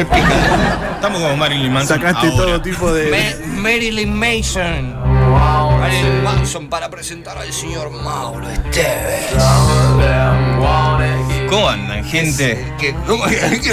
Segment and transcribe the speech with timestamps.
[0.00, 1.98] Estamos como Marilyn Manson.
[1.98, 2.36] Sacaste ahora.
[2.44, 3.10] todo tipo de.
[3.10, 4.94] Ma- Marilyn Mason.
[5.80, 9.26] Marilyn Manson para presentar al señor Mauro Esteves.
[11.48, 12.64] ¿Cómo andan, gente?
[13.06, 13.72] ¿cómo que- que-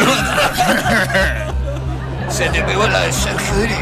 [2.30, 3.78] Se te pegó la de Sergio Denis.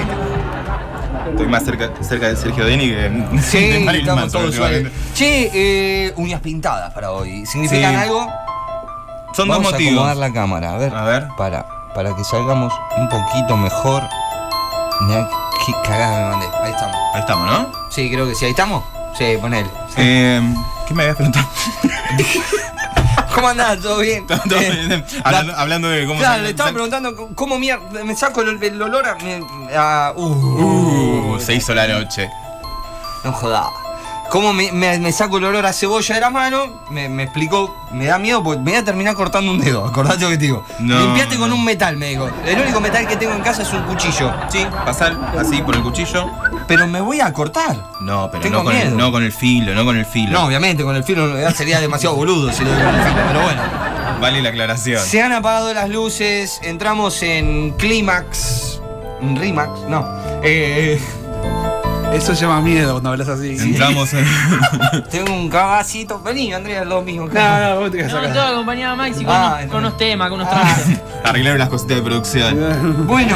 [1.31, 4.91] Estoy más cerca, cerca de Sergio Deni que de Sí, Marilyn estamos Manson.
[5.13, 7.45] Che, eh, uñas pintadas para hoy.
[7.45, 7.97] ¿Significan Sí.
[7.97, 8.27] algo?
[9.33, 9.93] Son Vamos dos a motivos.
[9.93, 10.93] acomodar la cámara, a ver.
[10.95, 11.27] A ver.
[11.37, 14.03] Para, para que salgamos un poquito mejor.
[15.01, 15.27] Mirá
[15.65, 16.47] qué cagada me mandé.
[16.63, 16.95] Ahí estamos.
[17.13, 17.71] Ahí estamos, ¿no?
[17.89, 18.45] Sí, creo que sí.
[18.45, 18.83] ¿Ahí estamos?
[19.17, 19.69] Sí, ponele.
[19.89, 19.95] Sí.
[19.97, 20.41] Eh,
[20.87, 21.47] ¿Qué me habías preguntado?
[23.33, 23.79] ¿Cómo andás?
[23.81, 24.25] ¿Todo bien?
[24.27, 25.05] Todo Eh, bien.
[25.23, 29.07] hablando, hablando de cómo Claro, le estaba preguntando cómo mierda me saco el, el olor
[29.07, 29.15] a.
[29.15, 29.43] me-
[29.75, 32.29] a- uh, Uh, se hizo la noche.
[33.23, 33.69] no joda.
[34.35, 36.65] ¿Cómo me, me- me saco el olor a cebolla de la mano?
[36.89, 39.85] Me, me explicó, me da miedo porque me voy a terminar cortando un dedo.
[39.87, 40.65] Acordate lo que te digo.
[40.79, 42.29] No, Limpiate con un metal, me dijo.
[42.45, 44.33] El único metal que tengo en casa es un cuchillo.
[44.49, 46.29] Sí, pasar así por el cuchillo.
[46.67, 47.77] Pero me voy a cortar.
[48.01, 48.97] No, pero Tengo no con, el, miedo.
[48.97, 50.33] no con el filo, no con el filo.
[50.33, 53.41] No, obviamente, con el filo sería demasiado boludo si lo doy con el filo, pero
[53.41, 53.61] bueno.
[54.19, 55.01] Vale la aclaración.
[55.01, 58.81] Se han apagado las luces, entramos en clímax.
[59.21, 59.79] ¿En Rimax?
[59.87, 60.05] No.
[60.43, 61.01] Eh,
[62.15, 63.57] Eso llama miedo cuando hablas así.
[63.59, 64.25] Entramos en.
[65.11, 66.21] tengo un cabacito.
[66.21, 67.27] Vení, Andrea, lo mismo.
[67.27, 70.39] No, no, vos te quedas No, a Maxi con, Ah, unos, con unos temas, con
[70.39, 70.83] unos Ah, trabajos.
[71.25, 73.05] Arreglar unas cositas de producción.
[73.07, 73.35] bueno,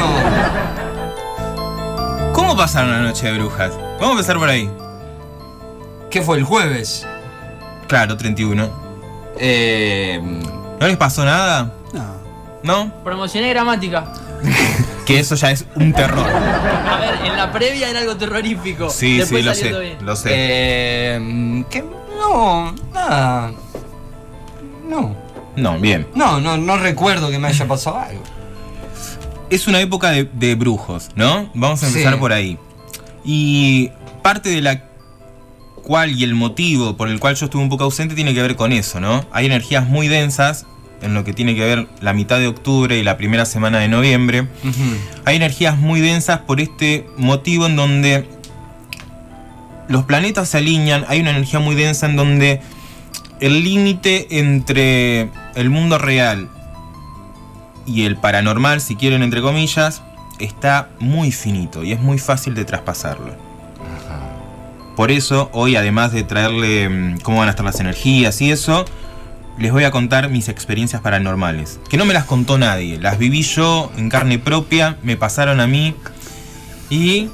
[2.32, 3.72] ¿Cómo pasaron la noche de brujas?
[4.00, 4.70] Vamos a empezar por ahí.
[6.10, 7.06] ¿qué fue el jueves?
[7.86, 8.68] Claro, 31.
[9.38, 10.20] Eh,
[10.80, 11.72] ¿No les pasó nada?
[11.92, 12.04] No.
[12.62, 13.04] ¿No?
[13.04, 14.04] Promocioné gramática.
[15.14, 16.26] Que eso ya es un terror.
[16.28, 18.90] A ver, en la previa era algo terrorífico.
[18.90, 19.80] Sí, Después sí, lo sé.
[19.80, 19.96] bien.
[20.06, 20.28] Lo sé.
[20.32, 21.82] eh, ¿qué?
[22.18, 23.52] No, nada.
[24.88, 25.16] No.
[25.56, 26.06] No, bien.
[26.14, 28.22] No, no, no recuerdo que me haya pasado algo.
[29.50, 31.50] Es una época de, de brujos, ¿no?
[31.54, 32.18] Vamos a empezar Sí.
[32.20, 32.58] por ahí.
[33.24, 33.90] Y
[34.22, 34.84] parte de la
[35.82, 38.54] cual y el motivo por el cual yo estuve un poco ausente tiene que ver
[38.54, 39.24] con eso, ¿no?
[39.32, 40.66] Hay energías muy densas
[41.02, 43.88] en lo que tiene que ver la mitad de octubre y la primera semana de
[43.88, 44.46] noviembre.
[45.24, 48.28] Hay energías muy densas por este motivo en donde
[49.88, 52.60] los planetas se alinean, hay una energía muy densa en donde
[53.40, 56.48] el límite entre el mundo real
[57.86, 60.02] y el paranormal, si quieren entre comillas,
[60.38, 63.34] está muy finito y es muy fácil de traspasarlo.
[64.96, 68.84] Por eso, hoy, además de traerle mm, cómo van a estar las energías y eso,
[69.60, 71.78] les voy a contar mis experiencias paranormales.
[71.88, 75.66] Que no me las contó nadie, las viví yo en carne propia, me pasaron a
[75.66, 75.94] mí.
[76.88, 77.28] Y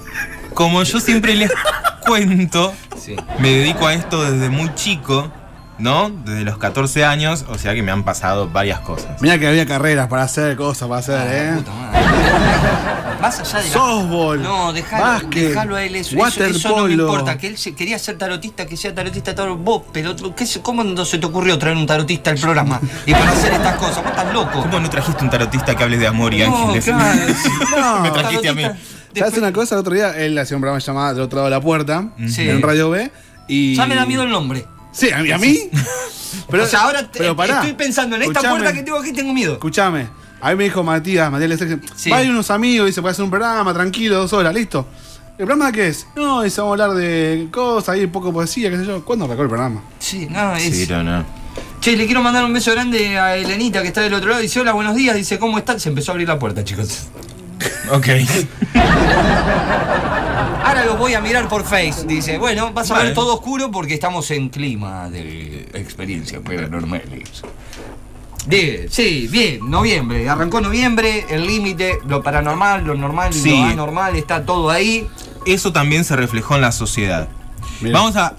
[0.55, 1.51] como yo siempre les
[2.07, 3.17] cuento, Sí.
[3.39, 5.31] me dedico a esto desde muy chico,
[5.79, 6.11] ¿no?
[6.11, 9.21] Desde los 14 años, o sea que me han pasado varias cosas.
[9.23, 11.63] Mira que había carreras para hacer, cosas para hacer, ¿eh?
[13.21, 14.43] Más allá de la- Softball.
[14.43, 16.17] No, dejalo, básquet, dejalo a él eso.
[16.17, 16.93] Eso, eso no me waterpolo.
[17.09, 17.39] importa.
[17.39, 19.57] Que él se- quería ser tarotista, que sea tarotista todo.
[19.57, 22.81] Vos, pero ¿qué se- ¿cómo no se te ocurrió traer un tarotista al programa?
[23.07, 24.61] Y para hacer estas cosas, vos estás loco.
[24.63, 26.85] ¿Cómo no trajiste un tarotista que hable de amor y No, ángeles?
[26.85, 27.21] claro.
[27.77, 28.01] No.
[28.01, 28.65] me trajiste a mí.
[29.17, 29.77] ¿Sabes una cosa?
[29.77, 32.49] El otro día él hacía un programa llamado Del otro lado de la puerta, Sí.
[32.49, 33.11] en Radio B.
[33.49, 33.75] Y...
[33.75, 34.67] Ya me da miedo el nombre.
[34.93, 35.31] Sí, a mí.
[35.33, 35.59] ¿A mí?
[36.51, 37.57] Pero, o sea, ahora pero pará.
[37.57, 39.55] estoy pensando en esta puerta que tengo aquí, tengo miedo.
[39.55, 40.09] Escuchame.
[40.41, 42.11] A mí me dijo Matías, Matías Lezek, Sí.
[42.11, 44.87] va a ir unos amigos y se puede hacer un programa tranquilo, dos horas, listo.
[45.39, 46.07] ¿El programa qué es?
[46.17, 49.05] No, dice, vamos a hablar de cosas, ahí poco poesía, qué sé yo.
[49.05, 49.83] ¿Cuándo arrancó el programa?
[49.99, 50.63] Sí, no, es.
[50.77, 51.25] Sí, no, no.
[51.81, 54.41] Che, le quiero mandar un beso grande a Elenita que está del otro lado.
[54.43, 55.15] Dice, hola, buenos días.
[55.17, 55.79] Dice, ¿cómo están?
[55.79, 57.09] Se empezó a abrir la puerta, chicos.
[57.93, 58.07] Ok.
[60.65, 62.05] Ahora lo voy a mirar por Face.
[62.07, 63.07] Dice, bueno, vas a Vale.
[63.07, 67.43] ver todo oscuro porque estamos en clima de experiencias paranormales.
[68.47, 70.29] De, sí, bien, noviembre.
[70.29, 73.51] Arrancó noviembre, el límite, lo paranormal, lo normal y Sí.
[73.51, 75.07] lo anormal, está todo ahí.
[75.47, 77.29] Eso también se reflejó en la sociedad.
[77.93, 78.37] Vamos a,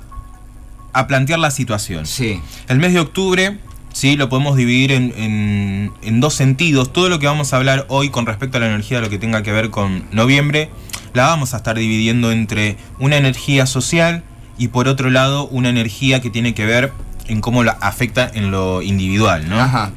[0.93, 2.05] a plantear la situación.
[2.05, 2.41] Sí.
[2.69, 3.57] El mes de octubre,
[3.93, 6.91] sí, lo podemos dividir en, en- en dos sentidos.
[6.93, 9.43] Todo lo que vamos a hablar hoy con respecto a la energía, lo que tenga
[9.43, 10.69] que ver con noviembre,
[11.13, 14.23] la vamos a estar dividiendo entre una energía social
[14.57, 16.91] y por otro lado una energía que tiene que ver
[17.27, 19.59] en cómo la afecta en lo individual, ¿no?
[19.59, 19.91] Ajá.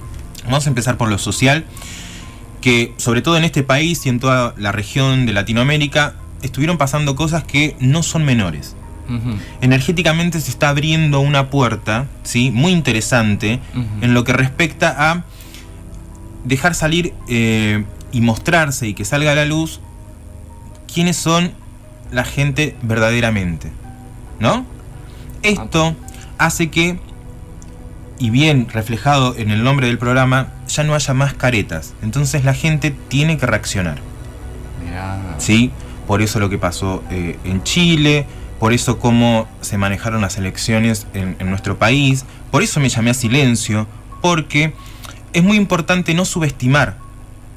[0.44, 1.64] Vamos a empezar por lo social,
[2.60, 7.16] que sobre todo en este país y en toda la región de Latinoamérica estuvieron pasando
[7.16, 8.76] cosas que no son menores.
[9.60, 12.52] Energéticamente se está abriendo una puerta, ¿sí?
[12.52, 13.58] Muy interesante
[14.00, 15.24] en lo que respecta a
[16.44, 19.80] dejar salir eh, y mostrarse y que salga a la luz
[20.92, 21.52] quiénes son
[22.12, 23.72] la gente verdaderamente,
[24.38, 24.64] ¿no?
[25.42, 25.96] Esto
[26.38, 26.98] hace que
[28.20, 31.94] y bien reflejado en el nombre del programa, ya no haya más caretas.
[32.02, 33.98] Entonces la gente tiene que reaccionar.
[34.84, 35.18] Mirá.
[35.38, 35.72] ¿sí?
[36.06, 38.26] Por eso lo que pasó eh, en Chile,
[38.60, 43.10] por eso cómo se manejaron las elecciones en, en nuestro país, por eso me llamé
[43.10, 43.86] a silencio,
[44.20, 44.74] porque
[45.32, 46.96] es muy importante no subestimar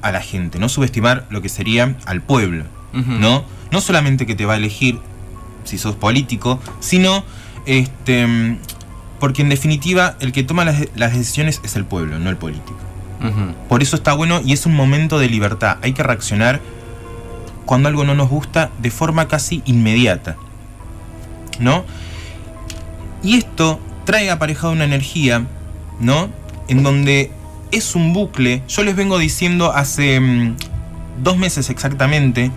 [0.02, 2.64] a la gente, no subestimar lo que sería al pueblo.
[2.92, 3.44] ¿no?
[3.72, 5.00] No solamente que te va a elegir
[5.64, 7.24] si sos político, sino
[7.66, 8.56] este
[9.20, 12.78] porque en definitiva el que toma las, las decisiones es el pueblo, no el político.
[13.70, 15.78] Por eso está bueno y es un momento de libertad.
[15.80, 16.60] Hay que reaccionar
[17.64, 20.36] cuando algo no nos gusta de forma casi inmediata.
[21.58, 21.84] ¿No?
[23.22, 25.46] Y esto trae aparejado una energía,
[26.00, 26.28] ¿no?
[26.68, 27.30] En donde
[27.72, 28.62] es un bucle.
[28.68, 30.56] Yo les vengo diciendo hace mm,
[31.22, 32.50] dos meses exactamente,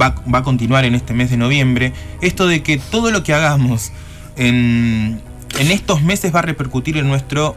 [0.00, 1.92] va, va a continuar en este mes de noviembre,
[2.22, 3.92] esto de que todo lo que hagamos
[4.36, 5.20] en,
[5.58, 7.56] en estos meses va a repercutir en nuestro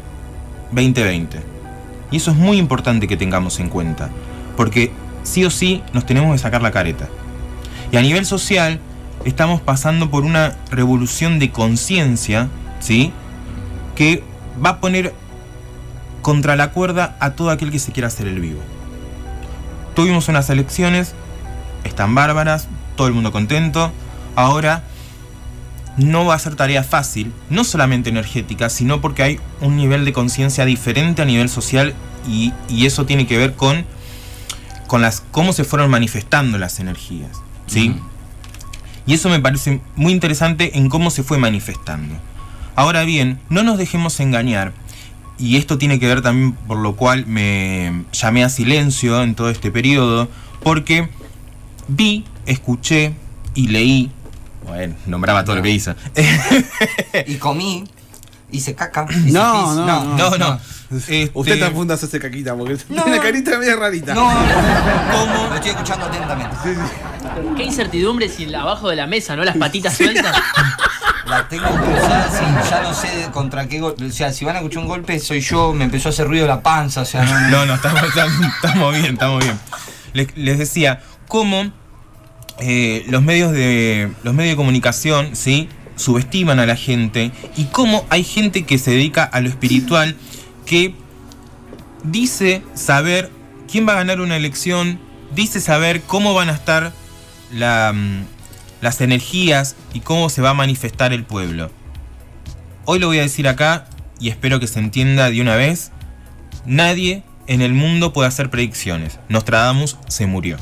[0.72, 1.40] 2020.
[2.10, 4.10] Y eso es muy importante que tengamos en cuenta,
[4.58, 4.92] porque
[5.24, 7.08] sí o sí nos tenemos que sacar la careta.
[7.92, 8.80] Y a nivel social
[9.24, 12.50] estamos pasando por una revolución de conciencia,
[12.80, 13.14] ¿sí?
[13.96, 14.24] Que
[14.64, 15.14] va a poner
[16.22, 18.62] contra la cuerda a todo aquel que se quiera hacer el vivo.
[19.96, 21.14] Tuvimos unas elecciones,
[21.84, 23.92] están bárbaras, todo el mundo contento.
[24.36, 24.84] Ahora
[25.98, 30.14] no va a ser tarea fácil, no solamente energética, sino porque hay un nivel de
[30.14, 31.94] conciencia diferente a nivel social
[32.28, 33.86] y, y eso tiene que ver con,
[34.88, 37.42] con las, cómo se fueron manifestando las energías.
[37.68, 37.96] ¿sí?
[39.06, 42.16] Y eso me parece muy interesante en cómo se fue manifestando.
[42.76, 44.74] Ahora bien, no nos dejemos engañar,
[45.42, 49.50] y esto tiene que ver también por lo cual me llamé a silencio en todo
[49.50, 50.30] este periodo,
[50.62, 51.10] porque
[51.88, 53.14] vi, escuché
[53.56, 54.12] y leí,
[54.72, 55.94] bueno, nombraba todo lo que hizo.
[57.28, 57.84] Y comí,
[58.52, 59.06] hice caca.
[59.10, 60.16] hice No, no, no.
[60.18, 60.60] No, no.
[60.96, 63.04] Este, Usted está funda hace caquita porque No.
[63.04, 64.14] tiene carita media rarita.
[64.14, 64.40] No, no,
[65.12, 65.48] ¿Cómo?
[65.50, 66.56] Lo estoy escuchando atentamente.
[67.56, 69.44] Qué incertidumbre si abajo de la mesa, ¿no?
[69.44, 70.36] Las patitas sueltas.
[71.28, 74.04] La tengo cruzada, sí, ya no sé contra qué golpe.
[74.06, 76.46] O sea, si van a escuchar un golpe, soy yo, me empezó a hacer ruido
[76.46, 77.76] la panza, o sea, no, no.
[77.76, 79.58] Estamos, estamos- estamos bien, estamos bien.
[80.14, 81.72] Les, les decía, cómo
[82.62, 85.68] eh, los, medios de, los medios de comunicación, ¿sí?
[85.96, 90.16] Subestiman a la gente y cómo hay gente que se dedica a lo espiritual
[90.66, 90.94] que
[92.04, 93.32] dice saber
[93.70, 95.00] quién va a ganar una elección,
[95.34, 96.94] dice saber cómo van a estar
[97.52, 98.22] mm,
[98.82, 101.72] las energías y cómo se va a manifestar el pueblo.
[102.86, 103.88] Hoy lo voy a decir acá
[104.20, 105.92] y espero que se entienda de una vez.
[106.66, 109.20] Nadie en el mundo puede hacer predicciones.
[109.30, 110.58] Nostradamus se murió.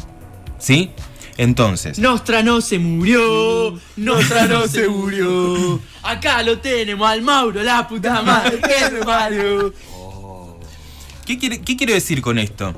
[0.60, 0.92] ¿Sí?
[1.42, 3.80] Entonces, Nostra no se murió.
[3.96, 5.80] Nostra no se murió.
[6.04, 8.60] Acá lo tenemos al Mauro, la puta madre.
[8.92, 9.74] me parió.
[11.26, 12.76] ¿qué, quiere- qué quiero decir con esto?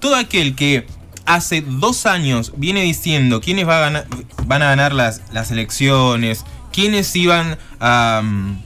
[0.00, 0.88] Todo aquel que
[1.24, 4.06] hace dos años viene diciendo quiénes va a ganar-
[4.44, 8.60] van a ganar las, las elecciones, quiénes iban a, mm,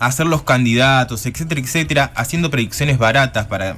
[0.00, 3.76] a ser los candidatos, etcétera, etcétera, haciendo predicciones baratas para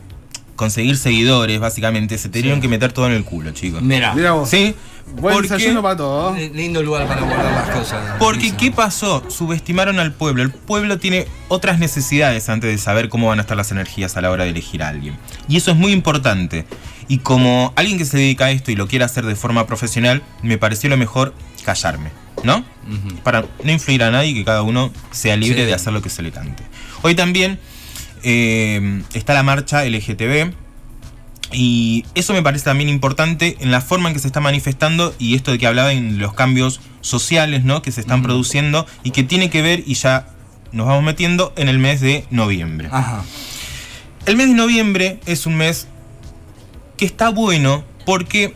[0.56, 3.83] conseguir seguidores, básicamente, se tenían que meter todo en el culo, chicos.
[3.83, 4.49] Mira, Mira vos.
[4.49, 4.75] ¿Sí?
[5.17, 6.35] Buen Porque- desayuno para todo.
[6.35, 8.01] li- lindo lugar para guardar las cosas.
[8.19, 8.55] Porque.
[8.56, 9.23] ¿qué pasó?
[9.29, 10.43] Subestimaron al pueblo.
[10.43, 14.23] El pueblo tiene otras necesidades antes de saber cómo van a estar las energías a
[14.23, 15.17] la hora de elegir a alguien.
[15.49, 16.65] Y eso es muy importante.
[17.06, 20.23] Y como alguien que se dedica a esto y lo quiere hacer de forma profesional,
[20.43, 21.34] me pareció lo mejor
[21.67, 22.11] callarme,
[22.43, 22.65] ¿no?
[23.23, 25.67] Para no influir a nadie y que cada uno sea libre Sí.
[25.67, 26.63] de hacer lo que se le cante.
[27.03, 27.58] Hoy también
[28.24, 30.52] eh, está la marcha LGTB.
[31.52, 35.36] Y eso me parece también importante en la forma en que se está manifestando y
[35.36, 37.81] esto de que hablaba en los cambios sociales ¿no?
[37.81, 40.26] que se están produciendo y que tiene que ver, y ya
[40.72, 42.88] nos vamos metiendo, en el mes de noviembre.
[42.90, 43.24] Ajá.
[44.26, 45.86] El mes de noviembre es un mes
[46.96, 48.54] que está bueno porque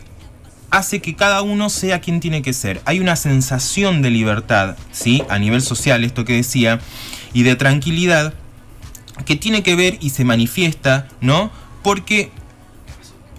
[0.71, 2.81] hace que cada uno sea quien tiene que ser.
[2.85, 5.23] Hay una sensación de libertad, ¿sí?
[5.29, 6.79] A nivel social, esto que decía,
[7.33, 8.33] y de tranquilidad
[9.25, 11.51] que tiene que ver y se manifiesta, ¿no?
[11.83, 12.31] Porque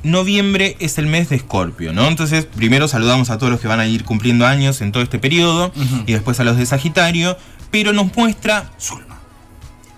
[0.02, 2.08] noviembre es el mes de Escorpio, ¿no?
[2.08, 5.18] Entonces, primero saludamos a todos los que van a ir cumpliendo años en todo este
[5.18, 5.72] periodo
[6.06, 7.36] y después a los de Sagitario,
[7.70, 9.18] pero nos muestra Zulma.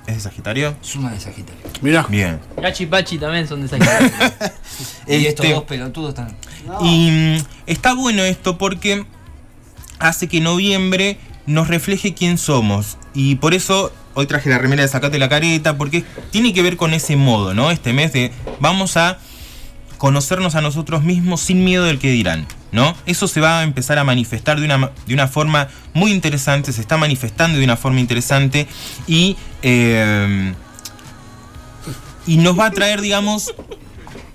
[0.06, 0.74] ¿Es de Sagitario?
[0.84, 1.60] Zulma de Sagitario.
[1.80, 2.04] Mirá.
[2.08, 2.40] Bien.
[2.60, 4.10] Gachi Pachi también son de Sagitario.
[5.06, 6.36] Y estos Este- dos pelotudos están.
[6.80, 9.04] Y mm, está bueno esto porque
[9.98, 12.96] hace que noviembre nos refleje quién somos.
[13.14, 16.76] Y por eso hoy traje la remera de Sacate la Careta, porque tiene que ver
[16.76, 17.70] con ese modo, ¿no?
[17.70, 19.18] Este mes de vamos a
[19.98, 22.46] conocernos a nosotros mismos sin miedo del que dirán.
[22.72, 22.96] ¿no?
[23.04, 26.80] Eso se va a empezar a manifestar de una, de una forma muy interesante, se
[26.80, 28.66] está manifestando de una forma interesante
[29.06, 30.54] y, eh,
[32.26, 33.54] y nos va a traer, digamos,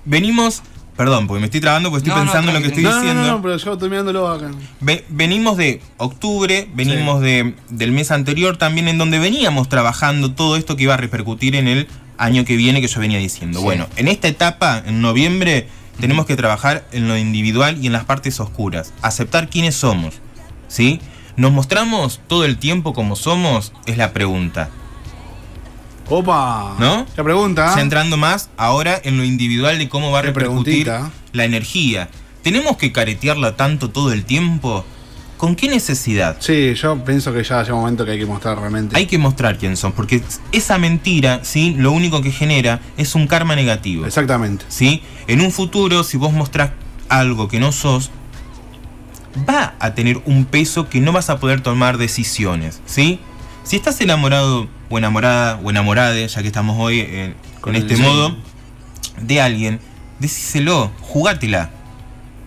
[0.04, 0.62] venimos,
[0.98, 3.22] perdón, porque me estoy trabando porque estoy No, no, pensando en lo que estoy diciendo.
[3.22, 4.50] no, no, pero yo acá.
[4.80, 10.56] Ve- venimos de octubre, venimos de, del mes anterior también, en donde veníamos trabajando todo
[10.56, 11.88] esto que iba a repercutir en el
[12.18, 13.60] año que viene que yo venía diciendo.
[13.60, 13.64] Sí.
[13.64, 15.68] Bueno, en esta etapa, en noviembre,
[16.00, 18.92] tenemos que trabajar en lo individual y en las partes oscuras.
[19.00, 20.16] Aceptar quiénes somos.
[20.68, 21.00] ¿Sí?
[21.36, 23.72] ¿Nos mostramos todo el tiempo como somos?
[23.86, 24.68] Es la pregunta.
[26.10, 26.76] Opa.
[26.78, 27.06] ¿No?
[27.16, 27.74] La pregunta.
[27.74, 31.10] Centrando más ahora en lo individual de cómo va a repercutir preguntita.
[31.32, 32.08] la energía.
[32.42, 34.84] ¿Tenemos que caretearla tanto todo el tiempo?
[35.36, 36.36] ¿Con qué necesidad?
[36.40, 38.96] Sí, yo pienso que ya llega un momento que hay que mostrar realmente.
[38.96, 41.74] Hay que mostrar quién son, porque esa mentira, ¿sí?
[41.78, 44.04] Lo único que genera es un karma negativo.
[44.04, 44.64] Exactamente.
[44.68, 45.02] ¿sí?
[45.28, 46.70] En un futuro, si vos mostrás
[47.08, 48.10] algo que no sos,
[49.48, 53.20] va a tener un peso que no vas a poder tomar decisiones, ¿sí?
[53.68, 57.90] Si estás enamorado o enamorada o enamorada, ya que estamos hoy en, Con en el
[57.90, 58.02] este sí.
[58.02, 58.34] modo,
[59.20, 59.78] de alguien,
[60.20, 61.68] decíselo, jugátela,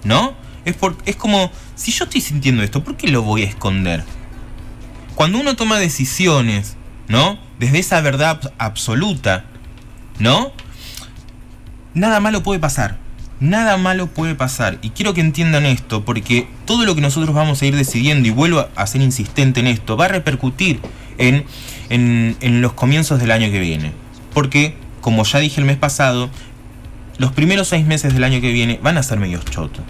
[0.04, 0.34] ¿no?
[0.66, 4.04] Es, por, es como, si yo estoy sintiendo esto, ¿por qué lo voy a esconder?
[5.13, 6.75] Cuando uno toma decisiones,
[7.08, 7.38] ¿no?
[7.60, 9.46] Desde esa verdad abs- absoluta,
[10.18, 10.51] ¿no?
[11.94, 12.98] Nada malo puede pasar.
[13.40, 14.80] Nada malo puede pasar.
[14.82, 18.32] Y quiero que entiendan esto, porque todo lo que nosotros vamos a ir decidiendo, y
[18.32, 20.80] vuelvo a ser insistente en esto, va a repercutir
[21.22, 21.46] en,
[21.90, 23.92] en, en los comienzos del año que viene.
[24.34, 26.30] Porque, como ya dije el mes pasado,
[27.18, 29.84] los primeros seis meses del año que viene van a ser medios chotos.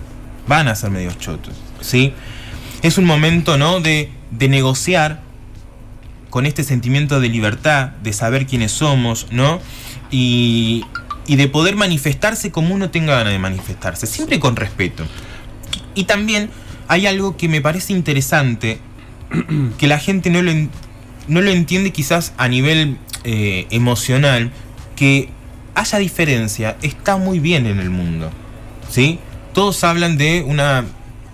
[0.47, 1.55] Van a ser medios chotos.
[1.79, 2.13] ¿Sí?
[2.81, 3.79] Es un momento, ¿no?
[3.79, 5.21] De, de negociar
[6.29, 9.59] con este sentimiento de libertad, de saber quiénes somos, ¿no?
[10.09, 10.83] Y,
[11.27, 15.05] y de poder manifestarse como uno tenga ganas de manifestarse, siempre con respeto.
[15.93, 16.49] Y también
[16.87, 18.79] hay algo que me parece interesante,
[19.77, 20.51] que la gente no lo,
[21.27, 24.51] no lo entiende quizás a nivel eh, emocional,
[24.95, 25.29] que
[25.75, 28.29] haya diferencia está muy bien en el mundo,
[28.89, 29.19] ¿sí?
[29.53, 30.85] Todos hablan de una,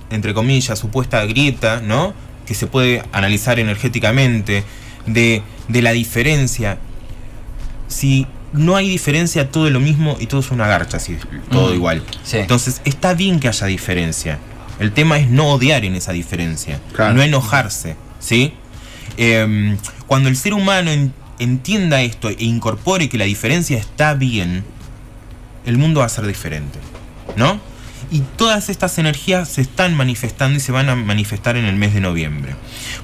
[0.09, 2.13] entre comillas, supuesta grieta, ¿no?
[2.45, 4.63] Que se puede analizar energéticamente,
[5.05, 6.77] de, de la diferencia.
[7.87, 11.17] Si no hay diferencia, todo es lo mismo y todo es una garcha, así,
[11.51, 12.03] todo Mm, igual.
[12.23, 12.37] sí.
[12.37, 14.39] Entonces, está bien que haya diferencia.
[14.79, 17.13] El tema es no odiar en esa diferencia, Claro.
[17.15, 18.53] no enojarse, ¿sí?
[19.17, 24.63] Em, cuando el ser humano en- entienda esto e incorpore que la diferencia está bien,
[25.65, 26.79] el mundo va a ser diferente,
[27.35, 27.59] ¿no?
[28.11, 31.93] Y todas estas energías se están manifestando y se van a manifestar en el mes
[31.93, 32.55] de noviembre.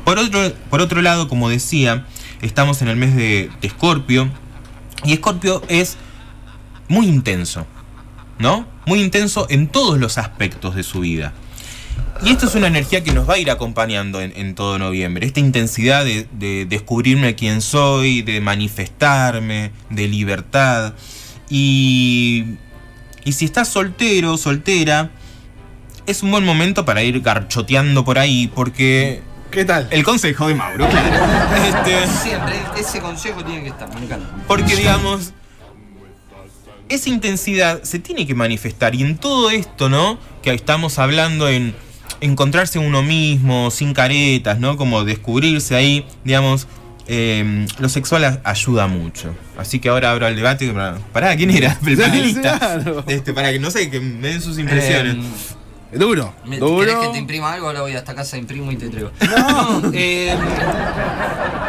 [0.06, 2.06] Por otro, por otro lado, como decía,
[2.42, 4.30] estamos en el mes de Escorpio.
[5.04, 5.98] Y Escorpio es
[6.88, 7.68] muy intenso,
[8.40, 8.66] ¿no?
[8.86, 11.34] Muy intenso en todos los aspectos de su vida.
[12.22, 15.26] Y esto es una energía que nos va a ir acompañando en, en todo noviembre.
[15.26, 20.94] Esta intensidad de, de descubrirme quién soy, de manifestarme, de libertad.
[21.50, 22.46] Y,
[23.26, 25.10] y si estás soltero, soltera,
[26.06, 29.88] es un buen momento para ir garchoteando por ahí, porque ¿Qué tal?
[29.92, 31.26] el consejo de Mauro, claro.
[31.68, 34.28] Este, Siempre, ese consejo tiene que estar, me encanta.
[34.48, 35.34] porque digamos,
[36.90, 38.96] esa intensidad se tiene que manifestar.
[38.96, 40.18] Y en todo esto, ¿no?
[40.42, 41.76] Que estamos hablando en
[42.24, 44.78] encontrarse uno mismo, sin caretas, ¿no?
[44.78, 46.68] Como descubrirse ahí, digamos.
[47.08, 49.36] eh, lo sexual ayuda mucho.
[49.58, 50.70] Así que ahora abro el debate.
[50.72, 51.78] Para, pará, ¿quién era?
[51.86, 52.58] El panelista.
[52.60, 53.04] claro.
[53.08, 55.16] Este, para que no sé, que me den sus impresiones.
[55.18, 55.20] Eh,
[55.92, 56.34] Es duro.
[56.46, 56.80] ¿me- duro.
[56.80, 57.68] ¿Querés que te imprima algo?
[57.68, 59.12] Ahora voy hasta casa, imprimo y te entrego.
[59.38, 60.34] No, eh,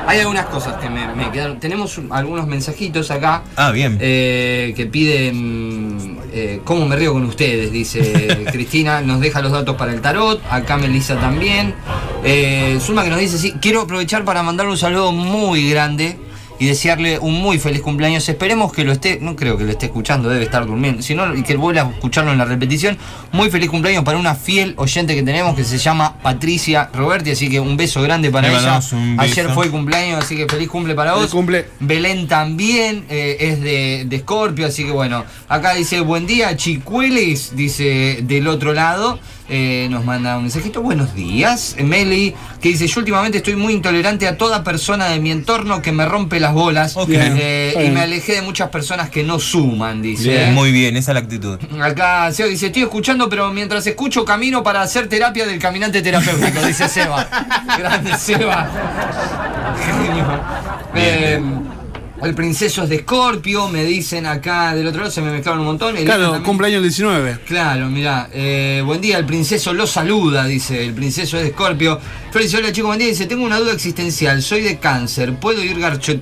[0.06, 1.58] hay algunas cosas que me, me quedaron.
[1.60, 3.42] Tenemos un- algunos mensajitos acá.
[3.56, 3.98] ah, bien.
[4.00, 5.83] eh, que piden
[6.34, 10.42] eh, cómo me río con ustedes, dice Cristina, nos deja los datos para el tarot,
[10.50, 11.74] acá Melissa también.
[12.24, 16.23] Eh, Zulma que nos dice, sí, quiero aprovechar para mandarle un saludo muy grande
[16.64, 18.26] y desearle un muy feliz cumpleaños.
[18.26, 21.42] Esperemos que lo esté, no creo que lo esté escuchando, debe estar durmiendo, sino y
[21.42, 22.96] que vuelva a escucharlo en la repetición.
[23.32, 27.50] Muy feliz cumpleaños para una fiel oyente que tenemos que se llama Patricia Roberti, así
[27.50, 28.80] que un beso grande para Le ella.
[29.18, 31.30] Ayer fue el cumpleaños, así que feliz cumple para vos.
[31.30, 31.66] cumple.
[31.80, 37.54] Belén también eh, es de, de Scorpio, así que bueno, acá dice buen día, Chicueles,
[37.54, 39.18] dice del otro lado,
[39.48, 44.26] eh, nos manda un mensajito, buenos días, Meli, que dice, yo últimamente estoy muy intolerante
[44.26, 47.08] a toda persona de mi entorno que me rompe las bolas Ok.
[47.12, 50.30] eh, y me alejé de muchas personas que no suman, dice.
[50.30, 51.58] Bien, muy bien, esa es la actitud.
[51.82, 56.60] Acá Seba dice, estoy escuchando, pero mientras escucho camino para hacer terapia del caminante terapéutico,
[56.66, 57.28] dice Seba.
[57.78, 58.68] Grande Seba.
[59.84, 60.24] Genio.
[60.94, 61.42] Bien, Eh,
[62.24, 65.66] El princeso es de Escorpio, me dicen acá del otro lado, se me mezclaron un
[65.66, 65.94] montón.
[65.96, 67.40] Claro, cumpleaños el 19.
[67.46, 72.00] Claro, mirá, eh, buen día, el princeso lo saluda, dice, el princeso es de Escorpio.
[72.30, 75.78] Flores, hola chicos, buen día, dice, tengo una duda existencial, soy de cáncer, ¿puedo ir
[75.78, 76.14] garcho...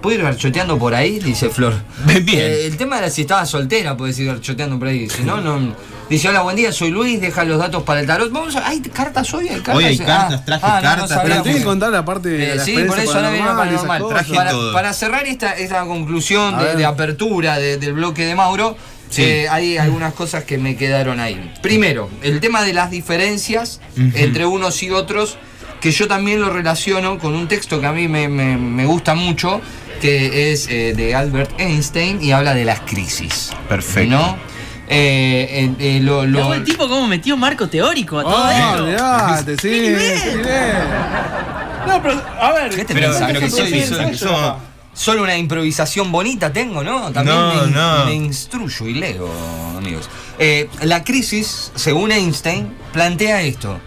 [0.00, 1.18] ¿Puedo ir garchoteando por ahí?
[1.18, 1.74] Dice Flor.
[2.06, 2.38] Bien.
[2.40, 5.08] Eh, el tema era si estaba soltera, puedes ir garchoteando por ahí.
[5.08, 5.74] Si no, no.
[6.08, 8.30] Dice, hola, buen día, soy Luis, deja los datos para el tarot.
[8.32, 8.66] Vamos a...
[8.68, 9.48] ¿Hay cartas hoy?
[9.48, 9.74] ¿Hay cartas?
[9.74, 12.54] Hoy hay cartas, traje cartas, sabía, Pero traje- tenés que contar la parte de eh,
[12.54, 14.02] la sí, por eso ahora viene paranormal
[14.34, 14.72] Para, todo.
[14.72, 18.76] para cerrar esta, esta conclusión de, apertura de- del bloque de Mauro,
[19.10, 19.22] Sí.
[19.22, 21.52] eh, hay algunas cosas que me quedaron ahí.
[21.62, 25.36] Primero, el tema de las diferencias entre unos y otros,
[25.80, 29.14] que yo también lo relaciono con un texto que a mí me, me- me gusta
[29.14, 29.60] mucho,
[29.98, 33.50] que es eh, de Albert Einstein y habla de las crisis.
[33.68, 34.16] Perfecto.
[34.16, 34.36] ¿No?
[34.90, 38.84] Eh, eh, eh, lo- lo- el tipo cómo metió marco teórico a todo Ah, esto.
[38.84, 39.68] olvidate, sí.
[39.70, 40.22] ¡Qué nivel!
[40.22, 40.72] qué nivel.
[41.86, 42.70] No, pero, a ver.
[42.74, 43.26] ¿Qué te Pero pensás?
[43.28, 44.52] pero que soy- soy- soy-
[44.94, 47.12] Solo una improvisación bonita tengo, ¿no?
[47.12, 48.04] También No, me, no.
[48.06, 49.30] me instruyo y leo,
[49.76, 50.10] amigos.
[50.40, 53.78] Eh, la crisis, según Einstein, plantea esto,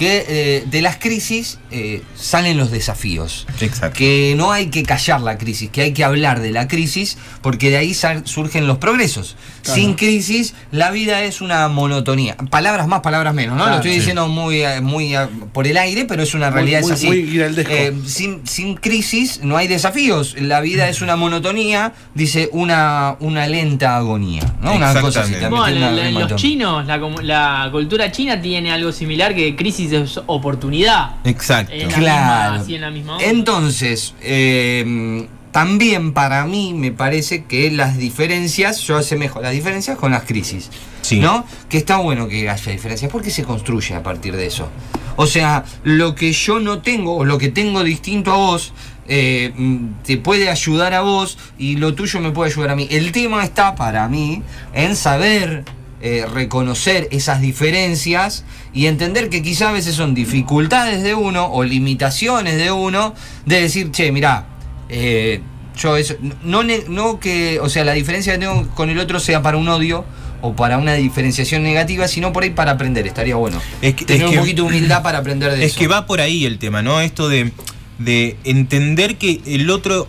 [0.00, 3.46] que eh, de las crisis eh, salen los desafíos.
[3.60, 3.98] Exacto.
[3.98, 7.68] Que no hay que callar la crisis, que hay que hablar de la crisis, porque
[7.68, 7.92] de ahí
[8.24, 9.36] surgen los progresos.
[9.60, 12.34] Sin crisis, la vida es una monotonía.
[12.50, 13.64] Palabras más, palabras menos, ¿no?
[13.64, 13.98] Claro, Lo estoy sí.
[13.98, 15.12] diciendo muy, eh, muy
[15.52, 17.06] por el aire, pero es una Muy- realidad, muy- es así.
[17.06, 17.38] muy.
[17.68, 20.34] Eh, sin, sin crisis no hay desafíos.
[20.40, 24.50] La vida es una monotonía, dice una, una lenta agonía.
[24.62, 24.72] ¿no?
[24.76, 25.32] Una cosa así.
[25.32, 30.20] También Bueno, la- los chinos, la, la cultura china tiene algo similar que crisis es
[30.26, 31.16] oportunidad.
[31.24, 31.72] Exacto.
[31.72, 32.50] En la Claro.
[32.52, 33.24] misma- así en la misma onda.
[33.26, 40.12] Entonces, eh, también para mí me parece que las diferencias, yo asemejo las diferencias con
[40.12, 40.70] las crisis.
[41.02, 41.18] Sí.
[41.18, 41.44] ¿No?
[41.68, 44.68] Que está bueno que haya diferencias, porque se construye a partir de eso.
[45.16, 48.72] O sea, lo que yo no tengo, o lo que tengo distinto a vos,
[49.08, 52.86] eh, mm, te puede ayudar a vos y lo tuyo me puede ayudar a mí.
[52.90, 54.42] El tema está para mí
[54.72, 55.64] en saber
[56.02, 61.62] eh, reconocer esas diferencias y entender que quizá a veces son dificultades de uno o
[61.64, 63.14] limitaciones de uno
[63.46, 64.46] de decir, che, mirá,
[64.88, 65.40] eh,
[65.76, 69.42] yo eso, no, no que, o sea, la diferencia que tengo con el otro sea
[69.42, 70.04] para un odio
[70.42, 73.60] o para una diferenciación negativa, sino por ahí para aprender, estaría bueno.
[73.82, 75.78] Es que- Tener es un poquito de humildad para aprender de Es eso.
[75.80, 77.00] que va por ahí el tema, ¿no?
[77.02, 77.52] Esto de,
[77.98, 80.08] de entender que el otro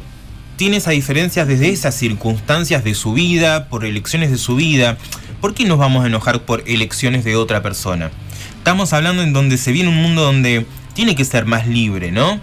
[0.56, 4.98] tiene esas diferencias desde esas circunstancias de su vida, por elecciones de su vida.
[5.41, 8.12] ¿Por qué nos vamos a enojar por elecciones de otra persona?
[8.58, 12.39] Estamos hablando en donde se viene un mundo donde tiene que ser más libre, ¿no?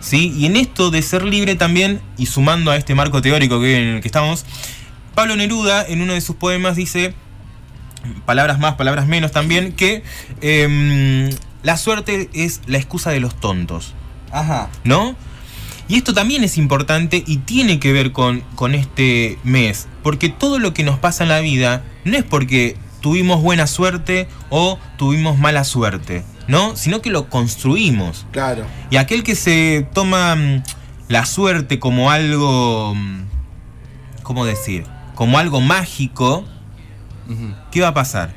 [0.00, 0.34] ¿Sí?
[0.36, 3.96] Y en esto de ser libre también, y sumando a este marco teórico que, en
[3.96, 4.46] el que estamos,
[5.14, 7.14] Pablo Neruda en uno de sus poemas dice,
[8.24, 10.02] palabras más, palabras menos también, que
[10.40, 11.28] em,
[11.62, 13.92] la suerte es la excusa de los tontos,
[14.32, 14.70] Ajá.
[14.84, 15.14] ¿no?
[15.92, 20.58] Y esto también es importante y tiene que ver con, con este mes, porque todo
[20.58, 25.38] lo que nos pasa en la vida no es porque tuvimos buena suerte o tuvimos
[25.38, 26.76] mala suerte, ¿no?
[26.76, 28.24] Sino que lo construimos.
[28.32, 28.64] Claro.
[28.88, 30.62] Y aquel que se toma mm,
[31.08, 33.24] la suerte como algo, mm,
[34.22, 34.86] ¿cómo decir?
[35.14, 36.46] Como algo mágico.
[37.70, 38.32] ¿qué va a pasar?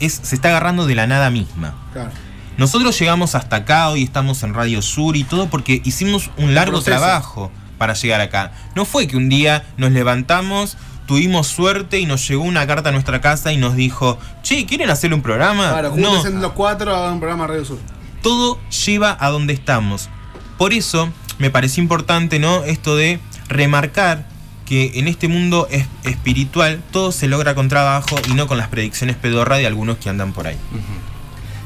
[0.00, 1.74] Es, se está agarrando de la nada misma.
[1.92, 2.12] Claro.
[2.56, 6.72] Nosotros llegamos hasta acá, hoy estamos en Radio Sur y todo porque hicimos un largo
[6.78, 6.98] proceso.
[6.98, 8.52] trabajo para llegar acá.
[8.76, 12.92] No fue que un día nos levantamos, tuvimos suerte y nos llegó una carta a
[12.92, 15.70] nuestra casa y nos dijo, che, ¿quieren hacer un programa?
[15.70, 17.78] Claro, no, los cuatro a un programa Radio Sur.
[18.22, 20.08] todo lleva a donde estamos.
[20.56, 22.62] Por eso me pareció importante, ¿no?
[22.62, 24.26] Esto de remarcar
[24.64, 28.68] que en este mundo es- espiritual todo se logra con trabajo y no con las
[28.68, 30.56] predicciones pedorras de algunos que andan por ahí.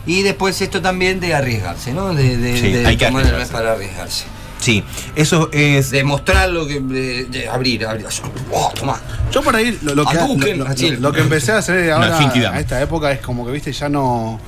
[0.09, 2.13] Y después esto también de arriesgarse, ¿no?
[2.15, 3.53] De, de, Sí, de hay que tomar el arriesgarse.
[3.53, 4.25] mes para arriesgarse.
[4.59, 4.83] Sí,
[5.15, 5.91] eso es...
[5.93, 6.81] De mostrar lo que.
[6.81, 8.07] De, de abrir, abrir.
[8.53, 8.73] Oh.
[9.31, 10.17] Yo por ahí lo, lo que,
[10.57, 12.57] lo- lo- que empecé a hacer ahora Genkidama.
[12.57, 14.41] a esta época es como que, viste, ya no.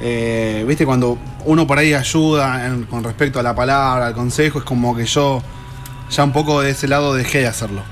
[0.00, 4.58] eh, viste, cuando uno por ahí ayuda en- con respecto a la palabra, al consejo,
[4.58, 5.40] es como que yo
[6.10, 7.82] ya un poco de ese lado dejé de hacerlo.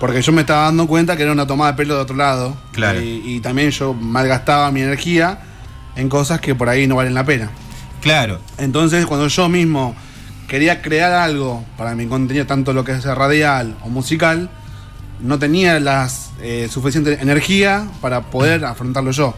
[0.00, 2.56] Porque yo me estaba dando cuenta que era una tomada de pelo de otro lado.
[2.72, 3.00] Claro.
[3.02, 5.38] Y, y también yo malgastaba mi energía
[6.00, 7.50] en cosas que por ahí no valen la pena.
[8.00, 9.94] Claro, Entonces, cuando yo mismo
[10.48, 14.48] quería crear algo para mi contenido, tanto lo que es radial o musical,
[15.20, 16.08] no tenía la
[16.70, 19.34] suficiente energía para poder afrontarlo yo.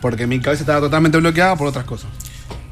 [0.00, 2.08] Porque mi cabeza estaba totalmente bloqueada por otras cosas.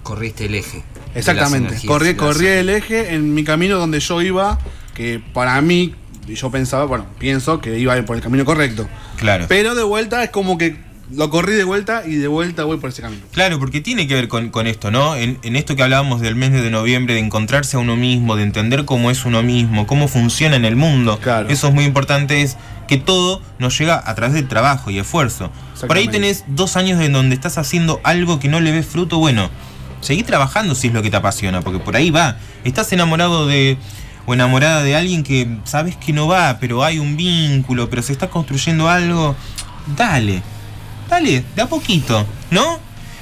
[0.03, 0.83] Corriste el eje.
[1.09, 1.68] las Exactamente.
[1.70, 4.59] energías Corrí, las- corrí el eje en mi camino donde yo iba,
[4.94, 5.94] que para mí,
[6.29, 8.88] yo pensaba, bueno, pienso que iba por el camino correcto.
[9.16, 9.46] claro.
[9.49, 10.77] Pero de vuelta es como que
[11.12, 13.22] lo corrí de vuelta y de vuelta voy por ese camino.
[13.32, 15.16] Claro, porque tiene que ver con, con esto, ¿no?
[15.16, 18.42] En, en esto que hablábamos del mes de noviembre, de encontrarse a uno mismo, de
[18.42, 21.18] entender cómo es uno mismo, cómo funciona en el mundo.
[21.22, 21.48] Claro.
[21.48, 22.56] Eso es muy importante, es
[22.88, 25.50] que todo nos llega a través del trabajo y esfuerzo.
[25.86, 29.18] Por ahí tenés dos años en donde estás haciendo algo que no le ves fruto,
[29.18, 29.50] bueno,
[30.00, 32.36] seguí trabajando si es lo que te apasiona, porque por ahí va.
[32.64, 33.76] Estás enamorado de
[34.26, 38.12] o enamorada de alguien que sabes que no va, pero hay un vínculo, pero se
[38.12, 39.36] está construyendo algo,
[39.96, 40.42] dale,
[41.08, 42.78] dale, de a poquito, ¿no?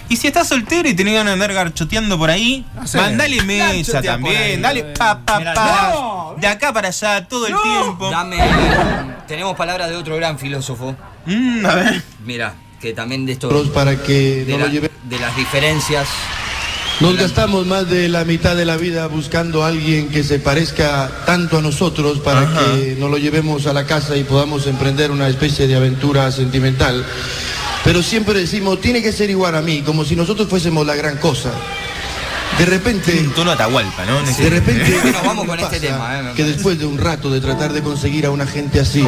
[0.08, 2.98] Y si estás soltero y tenés ganas de andar garchoteando por ahí, Hacé.
[2.98, 4.94] mandale mecha Garchotea por también, ahí, dale bebé.
[4.94, 6.34] pa pa Mirá, pa, no.
[6.38, 8.10] de acá para allá todo el tiempo.
[8.10, 8.36] Dame.
[9.26, 10.94] Tenemos palabras de otro gran filósofo.
[11.24, 12.02] Mm, a ver.
[12.24, 13.48] Mira, que también de esto.
[13.72, 14.90] para que de, no la- lo lleve.
[15.04, 16.06] de las diferencias.
[17.00, 21.10] Nos gastamos más de la mitad de la vida buscando a alguien que se parezca
[21.26, 22.60] tanto a nosotros para Ajá.
[22.76, 27.04] que nos lo llevemos a la casa y podamos emprender una especie de aventura sentimental.
[27.84, 31.18] Pero siempre decimos, tiene que ser igual a mí, como si nosotros fuésemos la gran
[31.18, 31.52] cosa.
[32.58, 34.22] De repente, Un tono Atahualpa, ¿no?
[34.22, 37.40] de repente, Bueno, vamos con me este tema, eh, que después de un rato de
[37.40, 39.04] tratar de conseguir a una gente así,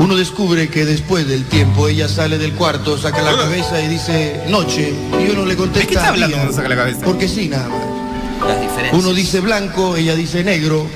[0.00, 4.42] uno descubre que después del tiempo ella sale del cuarto, saca la cabeza y dice
[4.48, 7.00] noche, y uno le contesta ¿De qué está hablando cuando saca la cabeza?
[7.04, 8.48] Porque sí, nada más.
[8.48, 9.02] Las diferencias.
[9.02, 10.86] Uno dice blanco, ella dice negro.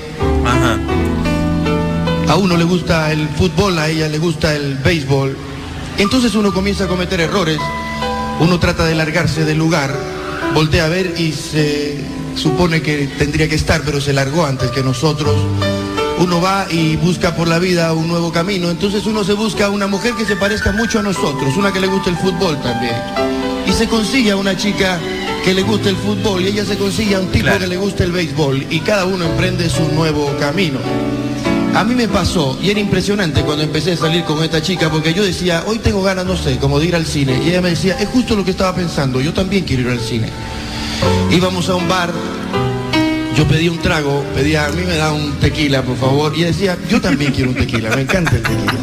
[0.44, 0.78] Ajá.
[2.28, 5.47] A uno le gusta el fútbol, a ella le gusta el béisbol.
[5.98, 7.58] Entonces uno comienza a cometer errores.
[8.40, 9.92] Uno trata de largarse del lugar,
[10.54, 11.98] voltea a ver y se
[12.36, 15.34] supone que tendría que estar, pero se largó antes que nosotros.
[16.20, 18.70] Uno va y busca por la vida un nuevo camino.
[18.70, 21.88] Entonces uno se busca una mujer que se parezca mucho a nosotros, una que le
[21.88, 22.94] guste el fútbol también.
[23.66, 24.98] Y se consigue a una chica
[25.44, 27.60] que le guste el fútbol y ella se consigue a un tipo Claro.
[27.60, 30.78] que le guste el béisbol y cada uno emprende su nuevo camino.
[31.78, 35.14] A mí me pasó y era impresionante cuando empecé a salir con esta chica porque
[35.14, 37.40] yo decía, hoy tengo ganas, no sé, como de ir al cine.
[37.40, 40.00] Y ella me decía, es justo lo que estaba pensando, yo también quiero ir al
[40.00, 40.28] cine.
[41.30, 42.10] Íbamos a un bar,
[43.36, 46.32] yo pedí un trago, pedía, a mí me da un tequila, por favor.
[46.34, 48.74] Y ella decía, yo también quiero un tequila, me encanta el tequila.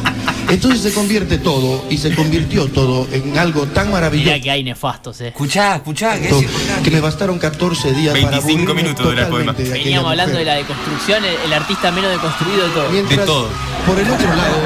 [0.49, 4.31] Entonces se convierte todo y se convirtió todo en algo tan maravilloso.
[4.31, 5.27] Mirá que hay nefastos, eh.
[5.29, 6.36] Escuchá, escuchá, que es
[6.84, 9.53] que me bastaron 14 días para 25 aburrirme minutos dura el poema.
[9.53, 10.45] de Veníamos hablando mujer.
[10.45, 12.89] de la deconstrucción, el, el artista menos deconstruido de todo.
[12.91, 13.47] Mientras, De todo.
[13.88, 14.58] por el otro lado,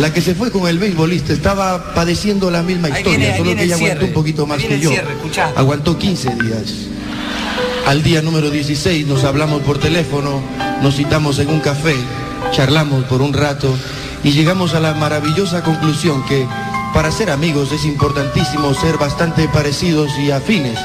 [0.00, 3.38] la que se fue con el beisbolista estaba padeciendo la misma Ahí historia, viene- ahí
[3.38, 4.90] solo que ella el aguantó un poquito más que yo.
[4.90, 5.14] cierre.
[5.54, 6.74] Aguantó 15 días.
[7.86, 10.42] Al día número 16 nos hablamos por teléfono,
[10.82, 11.94] nos citamos en un café,
[12.52, 13.74] charlamos por un rato
[14.24, 16.46] y llegamos a la maravillosa conclusión que
[16.94, 20.78] para ser amigos es importantísimo ser bastante parecidos y afines.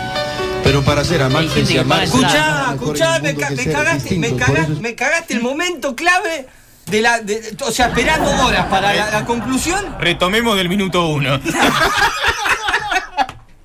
[0.63, 4.95] Pero para ser amantes y paga Escuchá, escuchá, me, ca- cagaste, me, cagaste, es- me
[4.95, 6.47] cagaste el momento clave
[6.85, 7.19] de la.
[7.19, 9.83] de- o sea, esperando horas para la, la conclusión.
[9.99, 11.37] Retomemos del minuto uno.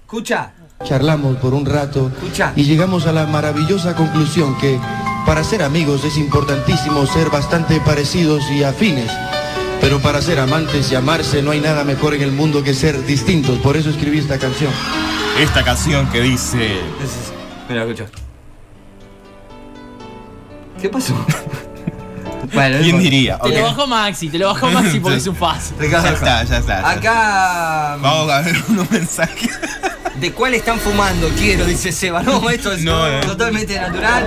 [0.02, 0.52] Escuchá,
[0.84, 2.52] charlamos por un rato Escucha.
[2.56, 4.78] y llegamos a la maravillosa conclusión que
[5.26, 9.10] para ser amigos es importantísimo ser bastante parecidos y afines.
[9.80, 13.04] Pero para ser amantes y amarse no hay nada mejor en el mundo que ser
[13.06, 13.58] distintos.
[13.58, 14.72] Por eso escribí esta canción.
[15.38, 16.80] Esta canción que dice.
[17.68, 18.06] Mira, escucha.
[20.80, 21.14] ¿Qué pasó?
[22.52, 23.38] bueno, no ¿Quién diría?
[23.38, 23.54] Te Ok.
[23.56, 25.36] lo bajó Maxi, te lo bajó Maxi porque es un.
[25.78, 26.58] Ricardo, Ya está, ya está.
[26.58, 26.90] ya está.
[26.90, 27.96] Acá.
[28.00, 29.50] Vamos a ver unos mensajes.
[30.20, 31.28] ¿De cuál están fumando?
[31.38, 32.22] Quiero, dice Seba.
[32.22, 33.20] No, esto es No, eh.
[33.24, 34.24] totalmente natural.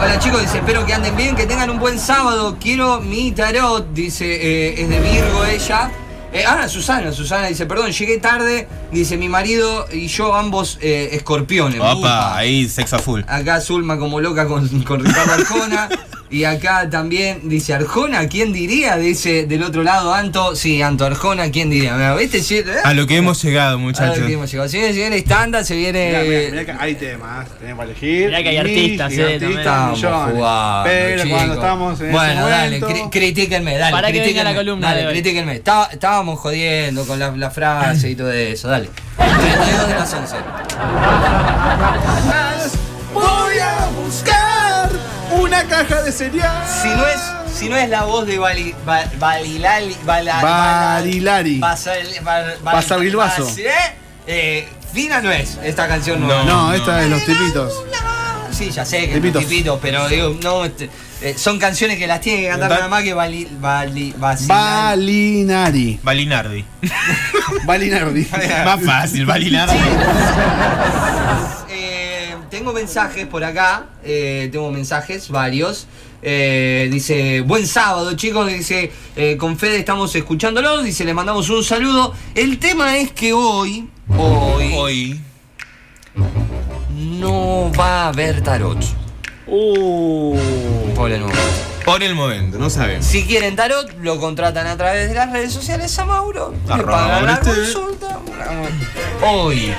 [0.00, 2.58] Hola chicos, dice, espero que anden bien, que tengan un buen sábado.
[2.60, 5.90] Quiero mi tarot, dice, eh, es de Virgo ella.
[6.34, 8.68] Eh, ah, Susana, Susana dice, perdón, llegué tarde.
[8.90, 11.80] Dice, mi marido y yo ambos eh, escorpiones.
[11.80, 12.36] Opa, Upa.
[12.36, 13.22] ahí sexo a full.
[13.26, 15.88] Acá Zulma como loca con, con Ricardo Arjona.
[16.32, 18.96] Y acá también dice Arjona, ¿quién diría?
[18.96, 20.56] Dice del otro lado Anto.
[20.56, 22.14] Sí, Anto Arjona, ¿quién diría?
[22.14, 22.38] ¿Viste?
[22.38, 22.64] ¿eh?
[22.84, 24.26] A lo que hemos llegado, A ver muchachos.
[24.26, 24.66] que hemos llegado.
[24.70, 26.06] Se viene, se viene estándar, se viene.
[26.08, 28.26] Mirá, mirá, mirá que hay temas, tenés para elegir.
[28.28, 31.36] Mirá que hay artistas, eh, artistas, jugando, Pero chicos.
[31.38, 33.92] cuando estamos en Bueno, ese dale, momento, cri- critíquenme, dale.
[33.92, 35.12] Para que venga la columna Dale, de hoy.
[35.12, 35.54] critíquenme.
[35.56, 38.88] Está- estábamos jodiendo con la, la frase y todo eso, dale.
[39.18, 40.36] 32 de las 11.
[43.12, 44.41] voy a buscar
[45.86, 46.64] caja de cereal.
[46.82, 47.20] Si no es,
[47.58, 51.58] si no es la voz de Bali, Ba- Balilali, Bala- Barilari.
[51.60, 53.44] Basal- Bal- Bal- Basavilbaso.
[53.46, 53.70] Bas- ¿eh?
[54.26, 56.28] Eh, Fina no es esta canción no.
[56.28, 56.44] No.
[56.44, 57.72] No, esta es los tipitos.
[58.50, 59.42] Sí, ya sé que Tipitos.
[59.42, 60.90] es tipito, pero digo, no, este,
[61.22, 64.14] eh, son canciones que las tiene que cantar Da- nada más que Bali, Bali.
[64.18, 65.98] Balinari.
[66.02, 66.64] Balinardi.
[67.64, 68.28] Balinardi.
[68.66, 69.78] Más fácil, Balinardi.
[72.52, 75.86] Tengo mensajes por acá, eh, tengo mensajes varios.
[76.20, 81.64] Eh, dice, buen sábado chicos, dice, eh, con Fede estamos escuchándolo, dice, le mandamos un
[81.64, 82.12] saludo.
[82.34, 83.88] El tema es que hoy,
[84.18, 85.20] hoy, Hoy.
[86.90, 88.84] no va a haber tarot.
[89.46, 90.36] Uh.
[90.94, 91.42] Por el momento.
[91.86, 93.06] Por el momento, no sabemos.
[93.06, 96.54] Si quieren tarot, lo contratan a través de las redes sociales a Mauro.
[96.66, 98.20] Le Arroba pagan la consulta.
[99.22, 99.72] Hoy.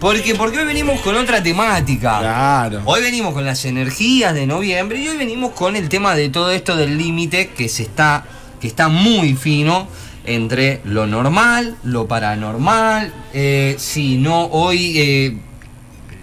[0.00, 2.18] Porque, porque hoy venimos con otra temática.
[2.20, 2.82] Claro.
[2.84, 6.50] Hoy venimos con las energías de noviembre y hoy venimos con el tema de todo
[6.50, 8.24] esto del límite que se está,
[8.60, 9.88] que está muy fino
[10.24, 13.12] entre lo normal, lo paranormal.
[13.32, 15.38] Eh, si no, hoy eh,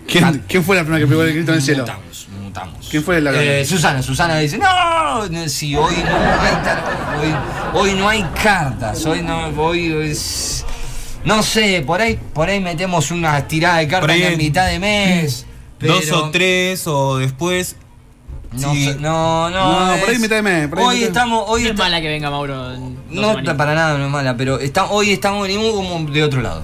[0.07, 1.83] ¿Quién, quién fue la primera que pegó el grito en el cielo?
[1.83, 2.87] mutamos, mutamos.
[2.91, 6.55] ¿Quién fue la que- Eh, Susana, Susana dice, no, si hoy no hay
[7.19, 7.35] hoy,
[7.73, 10.65] hoy no hay cartas, hoy no, hoy es-
[11.25, 15.45] no sé, por ahí, por ahí metemos una tirada de cartas en mitad de mes.
[15.79, 17.75] Dos pero- o tres o después.
[18.53, 18.95] No, Sí.
[18.99, 19.87] no, no.
[19.87, 21.71] No, por ahí es- mitad de mes, por ahí Hoy mitad estamos, hoy No es
[21.73, 22.55] está- mala que venga Mauro.
[22.69, 26.41] dos no para nada, no es mala, pero está, hoy estamos venimos como de otro
[26.41, 26.63] lado.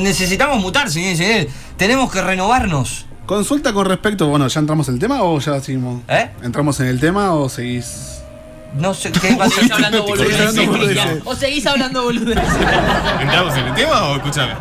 [0.00, 1.48] Necesitamos mutar, señor y señores.
[1.76, 3.04] Tenemos que renovarnos.
[3.26, 6.00] Consulta con respecto, bueno, ¿ya entramos en el tema o ya seguimos?
[6.08, 6.30] ¿Eh?
[6.42, 8.17] ¿Entramos en el tema o seguís?
[8.74, 9.72] No sé qué va a Seguís ser.
[9.74, 11.22] hablando boludeces.
[11.24, 12.44] O seguís hablando boludeces.
[13.20, 14.52] ¿Entramos en el tema o escúchame?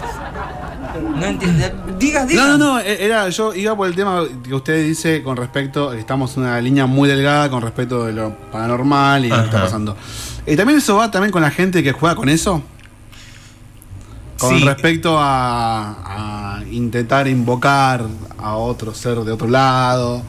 [1.20, 1.65] No entiendo.
[2.00, 2.48] Digas, digas.
[2.48, 5.93] No, no, no, e- era, yo iba por el tema que usted dice con respecto,
[5.93, 9.62] estamos en una línea muy delgada con respecto de lo paranormal y lo que está
[9.63, 9.96] pasando.
[10.46, 12.63] Eh, también eso va también con la gente que juega con eso.
[14.39, 14.63] Con Sí.
[14.63, 18.06] respecto a, a intentar invocar
[18.38, 20.22] a otro ser de otro lado.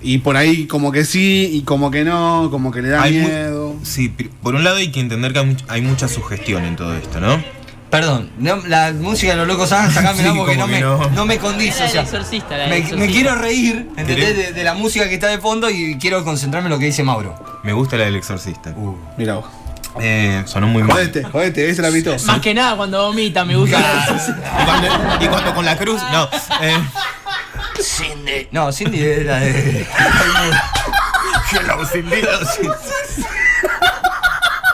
[0.00, 3.14] Y por ahí como que sí y como que no, como que le da Hay
[3.18, 3.74] miedo.
[3.82, 4.08] Sí,
[4.42, 7.20] por un lado hay que entender que hay much- hay mucha sugestión en todo esto,
[7.20, 7.42] ¿no?
[7.90, 11.08] Perdón, no, la música de los locos Adams, sacámela Sí, porque no me, no.
[11.10, 11.84] no me condice.
[11.84, 13.06] O sea, exorcista, la del me, exorcista.
[13.06, 13.88] me quiero reír.
[13.96, 17.02] De, de la música que está de fondo y quiero concentrarme en lo que dice
[17.02, 17.34] Mauro.
[17.64, 18.74] Me gusta la del exorcista.
[19.16, 19.46] Mira vos.
[20.00, 20.92] Eh, sonó muy mal.
[20.92, 22.14] Jodete, jodete, ese la pito.
[22.26, 23.80] Más que nada cuando vomita, me gusta.
[23.80, 26.24] Y cuando, y cuando con la cruz, no.
[26.62, 26.76] eh,
[27.82, 28.48] Cindy.
[28.50, 29.86] No, Cindy era de.
[31.52, 32.22] Hello, Cindy.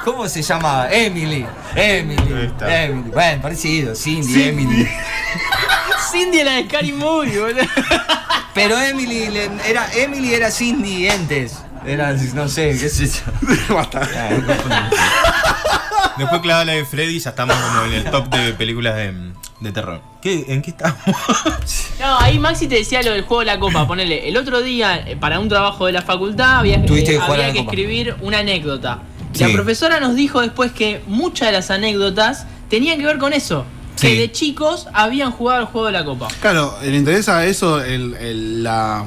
[0.04, 0.90] ¿Cómo se llamaba?
[0.92, 1.46] Emily.
[1.74, 2.52] Emily.
[2.60, 3.10] Emily.
[3.10, 3.94] Bueno, parecido.
[3.94, 4.88] Cindy, Emily.
[6.10, 7.62] Cindy era de Scary Movie, boludo.
[8.54, 9.30] Pero Emily
[9.66, 11.58] era, Emily era Cindy antes.
[11.86, 13.74] Era, no sé, qué sé yo.
[13.74, 14.00] Basta.
[16.16, 19.12] Después clavada la de Freddy, ya estamos como en el top de películas de,
[19.60, 20.00] de terror.
[20.20, 20.98] ¿Qué, ¿En qué estamos?
[22.00, 23.86] No, ahí Maxi te decía lo del juego de la copa.
[23.86, 27.48] Ponele, el otro día, eh, para un trabajo de la facultad, había, eh, que había
[27.48, 28.98] escribir una anécdota.
[29.32, 29.44] Sí.
[29.44, 33.64] La profesora nos dijo después que muchas de las anécdotas tenían que ver con eso.
[34.00, 34.16] Que Sí.
[34.16, 36.28] de chicos habían jugado al juego de la copa.
[36.40, 39.04] Claro, le interesa eso, el, el- la.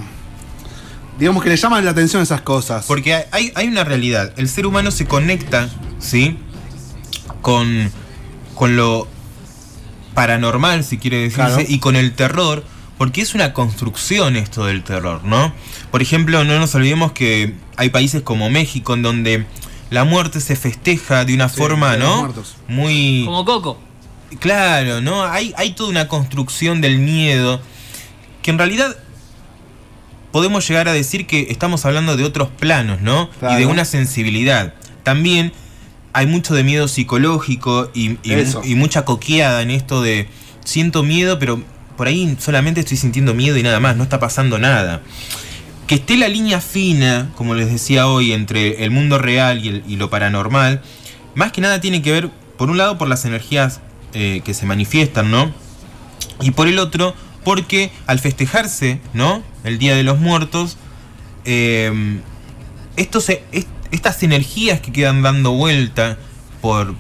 [1.20, 2.86] Digamos que le llaman la atención esas cosas.
[2.88, 4.32] Porque hay- hay, hay una realidad.
[4.38, 5.68] El ser humano se conecta,
[6.00, 6.38] ¿sí?
[7.42, 7.92] Con,
[8.56, 9.08] con lo
[10.18, 11.64] paranormal, si quiere decirse, Claro.
[11.68, 12.64] y con el terror,
[12.98, 15.54] porque es una construcción esto del terror, ¿no?
[15.92, 19.46] Por ejemplo, no nos olvidemos que hay países como México en donde
[19.92, 22.34] la muerte se festeja de una Sí, forma, de ¿no?
[22.68, 23.24] Muy...
[23.26, 23.80] Como Coco.
[24.40, 25.24] Claro, ¿no?
[25.24, 27.62] Hay, hay toda una construcción del miedo
[28.42, 28.98] que en realidad
[30.32, 33.30] podemos llegar a decir que estamos hablando de otros planos, ¿no?
[33.40, 33.54] Claro.
[33.56, 34.74] Y de una sensibilidad.
[35.04, 35.54] También
[36.18, 38.62] hay mucho de miedo psicológico y, y- Eso.
[38.66, 40.28] y mucha coqueada en esto de
[40.66, 41.62] siento miedo, pero
[41.96, 45.02] por ahí solamente estoy sintiendo miedo y nada más, no está pasando nada.
[45.86, 49.84] Que esté la línea fina, como les decía hoy, entre el mundo real y, el-
[49.88, 50.82] y lo paranormal,
[51.36, 53.80] más que nada tiene que ver, por un lado, por las energías
[54.14, 55.54] eh, que se manifiestan, ¿no?
[56.42, 59.44] Y por el otro, porque al festejarse, ¿no?
[59.64, 60.78] El Día de los Muertos,
[61.46, 61.92] eh,
[62.96, 63.44] estos, se-
[63.92, 66.18] estas energías que quedan dando vuelta
[66.62, 66.96] por,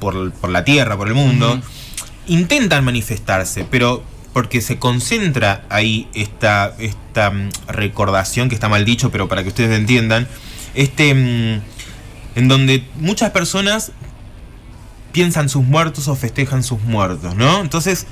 [0.00, 1.60] por, por la Tierra, por el mundo,
[2.26, 9.10] intentan manifestarse, pero porque se concentra ahí esta, esta mm, recordación, que está mal dicho,
[9.10, 10.26] pero para que ustedes entiendan,
[10.74, 11.62] este, mm,
[12.34, 13.92] en donde muchas personas
[15.12, 17.60] piensan sus muertos o festejan sus muertos, ¿no?
[17.60, 18.06] Entonces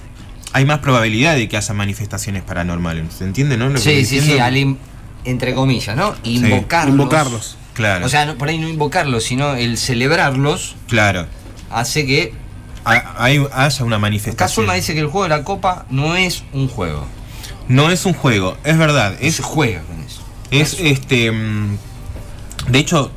[0.53, 3.69] hay más probabilidad de que haya manifestaciones paranormales, ¿se entiende, no?
[3.69, 4.57] Lo Sí, sí, sí, al
[5.25, 6.15] entre comillas, ¿no?
[6.25, 6.91] Invocarlos.
[6.93, 7.57] Invocarlos.
[7.75, 11.27] Claro, O sea, no- por ahí no invocarlos, sino el celebrarlos claro.
[11.71, 12.35] hace que.
[12.85, 14.55] Ha- hay- haya una manifestación.
[14.67, 17.07] Zulma dice que el juego de la copa no es un juego.
[17.69, 19.17] No es un juego, es verdad.
[19.21, 20.21] Es, Se juega con eso.
[20.51, 21.31] es este.
[21.33, 21.79] mm,
[22.69, 23.11] De hecho,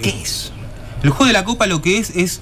[0.00, 0.52] ¿Qué es?
[1.02, 2.40] el juego de la copa lo que es es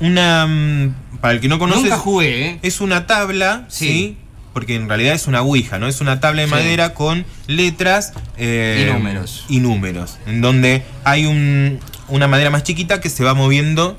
[0.00, 0.46] una.
[0.46, 1.82] mm, Para el que no conoce.
[1.82, 2.58] Nunca jugué, ¿eh?
[2.62, 3.86] Es una tabla, Sí.
[3.86, 4.16] ¿sí?
[4.52, 5.86] Porque en realidad es una ouija, ¿no?
[5.88, 6.54] Es una tabla de Sí.
[6.54, 9.44] madera con letras eh, Y números.
[9.48, 13.96] y números, en donde hay un- una madera más chiquita que se va moviendo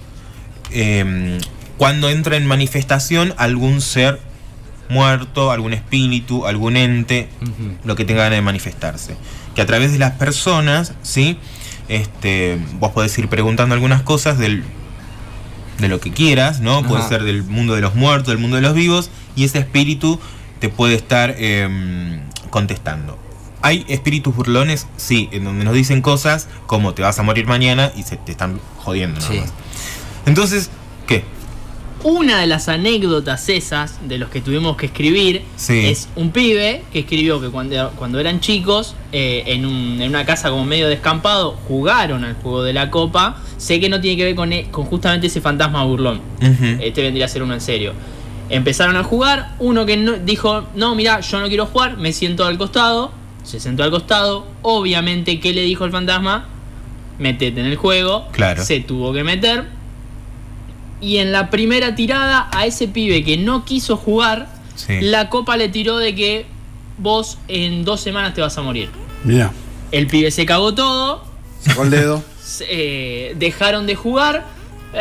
[0.71, 1.39] eh,
[1.77, 4.19] cuando entra en manifestación algún ser
[4.89, 7.29] muerto, algún espíritu, algún ente,
[7.83, 9.15] lo que tenga ganas de manifestarse.
[9.55, 11.37] Que a través de las personas, ¿sí?
[11.89, 14.63] Este, vos podés ir preguntando algunas cosas del,
[15.79, 16.83] de lo que quieras, ¿no?
[16.83, 20.19] Puede ser del mundo de los muertos, del mundo de los vivos, y ese espíritu
[20.63, 23.17] te puede estar em, contestando.
[23.61, 24.87] ¿Hay espíritus burlones?
[24.95, 28.31] Sí, en donde nos dicen cosas como te vas a morir mañana y se te
[28.31, 29.19] están jodiendo.
[29.19, 29.41] Sí.
[30.25, 30.69] Entonces,
[31.05, 31.25] ¿qué?
[32.05, 35.85] Una de las anécdotas esas de los que tuvimos que escribir Sí.
[35.87, 40.25] es un pibe que escribió que cuando, cuando eran chicos, eh, en, un- en una
[40.25, 43.35] casa como medio descampado, jugaron al juego de la copa.
[43.57, 46.21] Sé que no tiene que ver con, e- con justamente ese fantasma burlón.
[46.41, 46.77] Ujú.
[46.81, 47.91] Este vendría a ser uno en serio.
[48.49, 52.45] Empezaron a jugar, uno que no- dijo, no, mira, yo no quiero jugar, me siento
[52.45, 53.11] al costado,
[53.43, 56.47] se sentó al costado, obviamente, ¿qué le dijo el fantasma?
[57.19, 58.63] Metete en el juego, Claro.
[58.63, 59.65] se tuvo que meter,
[61.01, 65.01] y en la primera tirada a ese pibe que no quiso jugar, Sí.
[65.01, 66.45] la copa le tiró de que
[66.97, 68.89] vos en dos semanas te vas a morir.
[69.23, 69.51] Mira,
[69.91, 71.23] El pibe se cagó todo,
[71.61, 72.23] sacó el dedo.
[72.67, 74.45] eh, dejaron de jugar.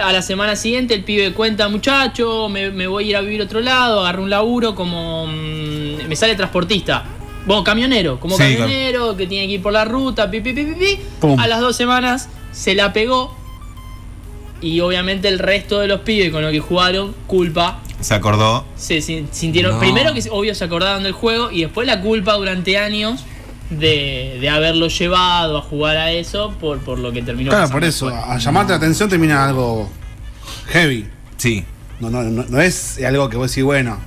[0.01, 3.43] A la semana siguiente el pibe cuenta, muchacho, me, me voy a ir a vivir
[3.43, 5.27] a otro lado, agarré un laburo como...
[5.27, 7.05] mm, me sale transportista.
[7.45, 10.65] Bueno, camionero, como Sí, camionero, que tiene que ir por la ruta, pi, pi, pi,
[10.65, 10.99] pi.
[11.39, 13.37] A las dos semanas se la pegó.
[14.63, 17.81] Y obviamente el resto de los pibes con los que jugaron, culpa.
[18.01, 18.65] Se acordó.
[18.77, 19.73] Se sin- sintieron.
[19.75, 19.79] No.
[19.81, 23.25] Primero que obvio se acordaron del juego y después la culpa durante años
[23.71, 27.85] de, de haberlo llevado a jugar a eso por, por lo que terminó Claro, por
[27.85, 28.25] eso, después.
[28.31, 29.89] a llamarte la atención termina algo
[30.69, 31.09] heavy.
[31.37, 31.65] Sí.
[32.01, 33.99] No, no, no, no es algo que vos decís, bueno,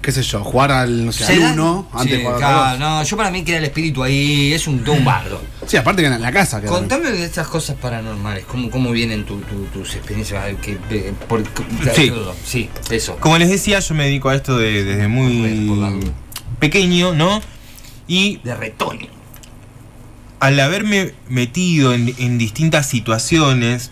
[0.00, 2.62] qué sé yo, jugar al, no sé, Se al uno antes Sí, de jugar claro,
[2.64, 5.40] al no, yo para mí queda el espíritu ahí, es un, todo un bardo.
[5.66, 6.60] Sí, aparte que en la casa.
[6.60, 6.70] queda.
[6.70, 10.44] Contame de estas cosas paranormales, cómo, cómo vienen tu- tu- tus experiencias.
[10.62, 10.78] que-
[11.28, 11.42] por-
[11.94, 12.12] Sí.
[12.44, 13.16] sí, eso.
[13.20, 16.10] Como les decía, yo me dedico a esto de- desde muy
[16.58, 17.42] pequeño, ¿no?
[18.08, 19.06] Y De retoño.
[20.40, 23.90] al haberme metido en, en distintas situaciones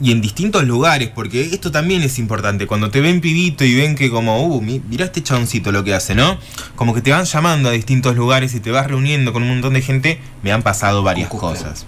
[0.00, 3.94] y en distintos lugares, porque esto también es importante, cuando te ven pibito y ven
[3.94, 6.38] que como, uh, mi- mirá este chaboncito lo que hace, ¿no?
[6.74, 9.74] Como que te van llamando a distintos lugares y te vas reuniendo con un montón
[9.74, 11.86] de gente, me han pasado varias cosas.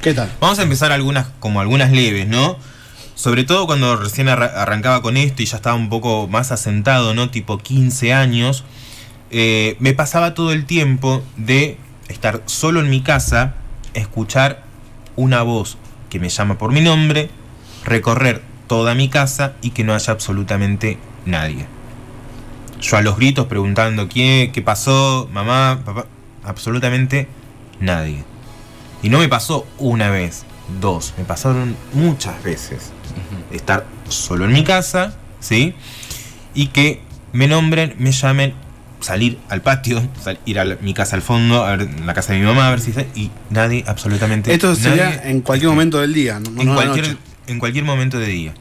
[0.00, 0.32] ¿Qué tal?
[0.40, 2.56] Vamos a empezar algunas, como algunas leves, ¿no?
[3.14, 7.12] Sobre todo cuando recién arra- arrancaba con esto y ya estaba un poco más asentado,
[7.14, 7.28] ¿no?
[7.30, 8.64] Tipo 15 años.
[9.32, 13.54] Eh, me pasaba todo el tiempo de estar solo en mi casa,
[13.94, 14.62] escuchar
[15.16, 15.78] una voz
[16.10, 17.30] que me llama por mi nombre,
[17.84, 21.66] recorrer toda mi casa y que no haya absolutamente nadie.
[22.80, 26.06] Yo a los gritos preguntando qué, qué pasó, mamá, papá,
[26.44, 27.26] absolutamente
[27.80, 28.24] nadie.
[29.02, 30.44] Y no me pasó una vez,
[30.80, 32.92] dos, me pasaron muchas veces.
[33.50, 35.74] Estar solo en mi casa, ¿sí?
[36.54, 37.00] Y que
[37.32, 38.54] me nombren, me llamen,
[39.02, 42.32] salir al patio, sal- ir a la- mi casa al fondo, a ver la casa
[42.32, 45.68] de mi mamá, a ver si está- y nadie, absolutamente Esto sería nadie en cualquier
[45.68, 45.74] esté.
[45.74, 47.18] momento del día, no, no en, de la cualquier, noche.
[47.48, 48.54] en cualquier momento de día.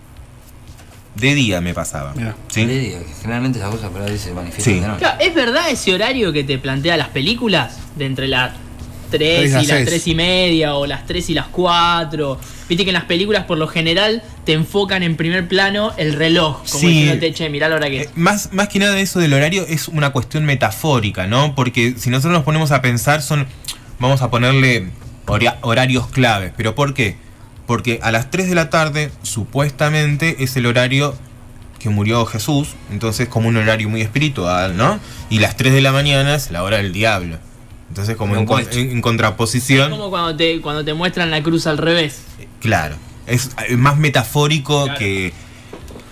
[1.16, 2.14] De día me pasaba.
[2.16, 2.36] Mira.
[2.48, 2.66] ¿sí?
[2.66, 4.80] Digo que Generalmente esas cosas por ahí se manifiestan Sí.
[4.80, 5.00] de noche.
[5.00, 7.78] Claro, ¿Es verdad ese horario que te plantea las películas?
[7.98, 8.52] De entre las
[9.12, 9.86] 3 Tres y las seis.
[9.86, 12.40] 3 y media o las 3 y las 4.
[12.68, 16.58] Viste que en las películas por lo general te enfocan en primer plano el reloj.
[16.58, 16.88] Como Sí.
[16.88, 18.10] diciéndote, che, mirá la hora que Eh, es.
[18.18, 21.54] más, más que nada eso del horario es una cuestión metafórica, ¿no?
[21.54, 23.46] Porque si nosotros nos ponemos a pensar son,
[24.00, 24.88] vamos a ponerle
[25.28, 27.18] hora- horarios claves, pero ¿por qué?
[27.68, 31.16] Porque a las 3 de la tarde supuestamente es el horario
[31.80, 35.00] que murió Jesús, entonces como un horario muy espiritual, ¿no?
[35.30, 37.38] Y las 3 de la mañana es la hora del diablo.
[37.92, 39.92] Entonces como en, en- en contraposición...
[39.92, 42.22] como cuando te, cuando te muestran la cruz al revés.
[42.62, 42.96] Claro,
[43.28, 44.98] es eh, más metafórico Claro.
[44.98, 45.34] que...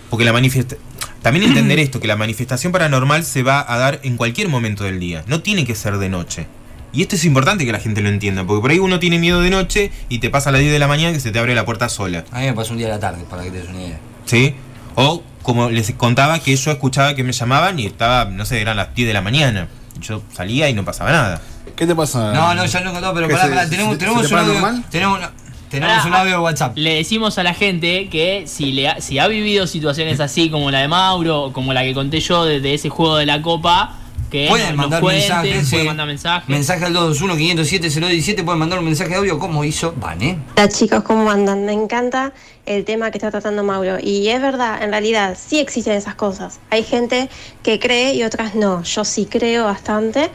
[0.10, 0.86] Porque la manifestación...
[1.22, 5.00] También entender esto, que la manifestación paranormal se va a dar en cualquier momento del
[5.00, 6.48] día, no tiene que ser de noche.
[6.92, 9.40] Y esto es importante que la gente lo entienda, porque por ahí uno tiene miedo
[9.40, 11.56] de noche y te pasa a las 10 de la mañana que se te abre
[11.56, 13.60] la puerta sola, A mí me pasó un día de la tarde, para que te
[13.60, 14.00] des una idea.
[14.26, 14.54] ¿sí?
[14.96, 18.76] O como les contaba que yo escuchaba que me llamaban y estaba, no sé, eran
[18.76, 19.70] las 10 de la mañana.
[20.02, 21.42] Yo salía y no pasaba nada.
[21.76, 22.34] ¿Qué te pasa?
[22.34, 24.54] No, no, ya no contó, pero ¿Qué pará, pará, tenemos, se- tenemos un para audio.
[24.54, 24.84] normal?
[24.90, 25.32] Tenemos, una-
[25.70, 26.78] tenemos Pará, un audio de WhatsApp.
[26.78, 30.72] Le decimos a la gente que si, le ha, si ha vivido situaciones así como
[30.72, 33.42] la de Mauro o como la que conté yo de, de ese juego de la
[33.42, 33.96] copa,
[34.32, 35.70] que Pueden mandar mensajes.
[35.72, 36.48] pueden mandar mensajes.
[36.50, 38.44] Mensaje al 221-507-017.
[38.46, 39.40] Pueden mandar un mensaje de audio.
[39.40, 39.94] ¿Cómo hizo?
[39.98, 40.38] Vane.
[40.56, 41.66] Hola chicos, ¿cómo andan?
[41.66, 42.32] Me encanta
[42.68, 43.98] el tema que está tratando Mauro.
[44.00, 46.60] Y es verdad, en realidad sí existen esas cosas.
[46.70, 47.28] Hay gente
[47.64, 48.84] que cree y otras no.
[48.84, 50.30] Yo sí creo bastante.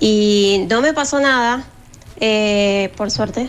[0.00, 1.64] Y no me pasó nada,
[2.20, 3.48] eh, por suerte.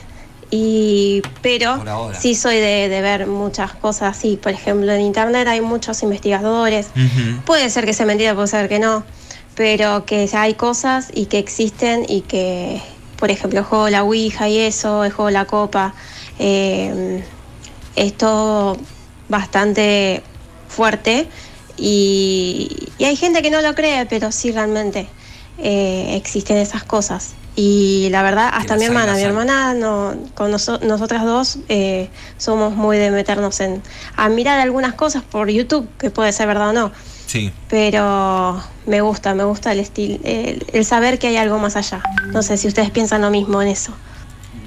[0.49, 1.83] Y, pero
[2.17, 4.37] sí soy de, de ver muchas cosas así.
[4.37, 6.87] Por ejemplo, en internet hay muchos investigadores.
[7.45, 9.03] Puede ser que sea mentira, puede ser que no,
[9.55, 12.81] pero que hay cosas y que existen y que,
[13.17, 15.93] por ejemplo, el juego de la Ouija y eso, el juego de la copa,
[16.39, 17.23] eh,
[17.97, 18.77] es todo
[19.27, 20.23] bastante
[20.69, 21.27] fuerte
[21.75, 25.09] y, y hay gente que no lo cree, pero sí realmente
[25.59, 27.33] eh, existen esas cosas.
[27.55, 32.75] Y la verdad, hasta mi hermana, mi hermana, no, con noso- nosotras dos eh, somos
[32.75, 33.81] muy de meternos en
[34.15, 36.91] a mirar algunas cosas por YouTube, que puede ser verdad o no,
[37.25, 37.51] Sí.
[37.69, 42.01] pero me gusta, me gusta el estilo, el, el saber que hay algo más allá.
[42.27, 43.91] No sé si ustedes piensan lo mismo en eso.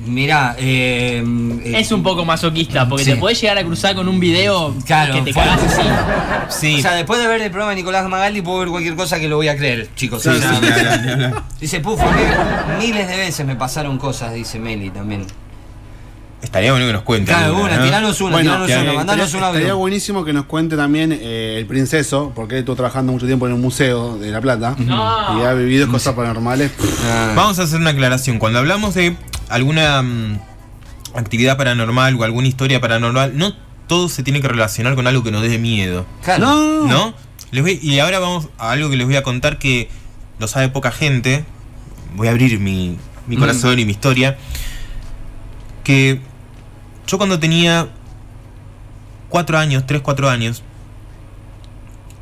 [0.06, 1.22] Mirá, eh,
[1.64, 3.10] eh, Es un poco masoquista, porque Sí.
[3.12, 5.82] te podés llegar a cruzar con un video Claro, que te cagás así.
[6.48, 6.78] Sí.
[6.78, 9.28] O sea, después de ver el programa de Nicolás Magaldi, puedo ver cualquier cosa que
[9.28, 10.22] lo voy a creer, chicos.
[10.22, 10.30] Sí.
[11.60, 12.00] Dice, puf,
[12.78, 15.26] miles de veces me pasaron cosas, dice Meli también.
[16.42, 17.34] Estaría bueno que nos cuenten.
[17.34, 17.84] Claro, alguna, una, ¿no?
[17.84, 21.12] tiranos una, Bueno, tiranos que- una, mandanos Estaría, un estaría buenísimo que nos cuente también
[21.12, 24.74] eh, el princeso, porque él estuvo trabajando mucho tiempo en un museo de La Plata
[24.78, 25.38] No.
[25.38, 26.72] y ha vivido cosas paranormales.
[27.04, 28.38] Ah, Vamos a hacer una aclaración.
[28.38, 29.16] Cuando hablamos de
[29.50, 30.40] alguna mm,
[31.14, 33.52] actividad paranormal o alguna historia paranormal, no
[33.86, 36.06] todo se tiene que relacionar con algo que nos dé miedo.
[36.24, 36.46] claro.
[36.46, 37.14] No, ¿No?
[37.50, 39.88] Les voy- y ahora vamos a algo que les voy a contar que
[40.38, 41.44] lo sabe poca gente.
[42.14, 42.96] Voy a abrir mi,
[43.26, 43.40] mi Mm.
[43.40, 44.38] corazón y mi historia.
[45.82, 46.20] Que
[47.08, 47.88] yo cuando tenía
[49.30, 50.62] 4 años, 3, 4 años,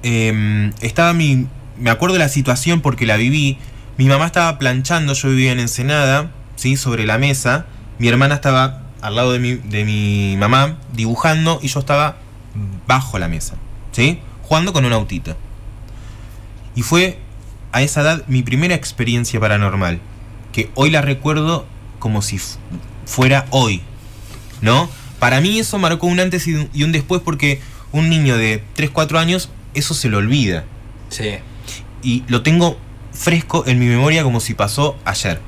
[0.02, 1.46] em, estaba mi...
[1.78, 3.58] Me acuerdo de la situación porque la viví.
[3.98, 6.76] Mi mamá estaba planchando, yo vivía en Ensenada, ¿sí?
[6.76, 7.64] sobre la mesa.
[7.98, 12.16] Mi hermana estaba al lado de mi, de mi mamá dibujando y yo estaba
[12.86, 13.54] bajo la mesa,
[13.92, 14.18] ¿sí?
[14.42, 15.36] Jugando con un autito.
[16.74, 17.18] Y fue
[17.72, 20.00] a esa edad mi primera experiencia paranormal,
[20.52, 21.66] que hoy la recuerdo
[21.98, 22.58] como si fu-
[23.06, 23.82] fuera hoy,
[24.60, 24.88] ¿no?
[25.18, 27.60] Para mí eso marcó un antes y un- y un después porque
[27.92, 30.64] un niño de 3, 4 años eso se lo olvida
[31.10, 31.38] Sí.
[32.02, 32.78] y lo tengo
[33.12, 35.40] fresco en mi memoria como si pasó ayer.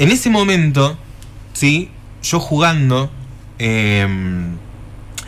[0.00, 0.96] En ese momento,
[1.52, 1.90] ¿sí?
[2.22, 3.10] Yo jugando,
[3.58, 4.56] em,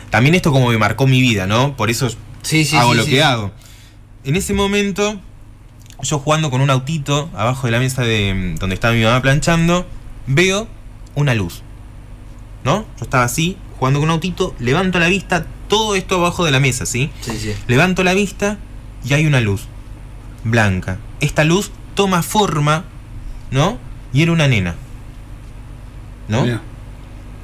[0.09, 1.77] también esto como me marcó mi vida, ¿no?
[1.77, 2.09] Por eso
[2.41, 3.51] Sí, sí, hago sí, lo que hago.
[4.23, 5.19] En ese momento,
[6.01, 9.21] yo jugando con un autito abajo de la mesa de em, donde estaba mi mamá
[9.21, 9.85] planchando,
[10.25, 10.67] veo
[11.13, 11.61] una luz.
[12.63, 12.87] ¿No?
[12.97, 16.59] Yo estaba así, jugando con un autito, levanto la vista, todo esto abajo de la
[16.59, 17.11] mesa, ¿sí?
[17.21, 17.53] Sí, sí.
[17.67, 18.57] Levanto la vista
[19.05, 19.67] y hay una luz
[20.43, 20.97] blanca.
[21.19, 22.85] Esta luz toma forma,
[23.51, 23.77] ¿no?
[24.13, 24.75] Y era una nena.
[26.27, 26.43] ¿no?
[26.43, 26.61] Mira.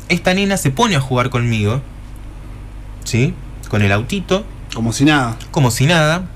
[0.07, 1.81] Esta nena se pone a jugar conmigo,
[3.03, 3.33] ¿sí?
[3.69, 5.37] Con el autito, Como si nada.
[5.51, 6.27] como si nada.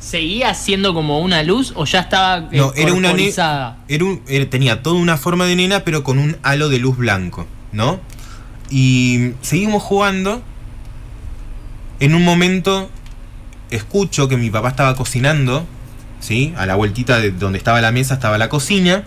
[0.00, 3.10] ¿Seguía siendo como una luz o ya estaba eh, No, era una?
[3.88, 6.96] Era un- era- tenía toda una forma de nena, pero con un halo de luz
[6.96, 8.00] blanco, ¿no?
[8.70, 10.42] Y seguimos jugando.
[12.00, 12.90] En un momento
[13.70, 15.64] escucho que mi papá estaba cocinando,
[16.18, 16.52] ¿sí?
[16.56, 19.04] A la vueltita de donde estaba la mesa estaba la cocina.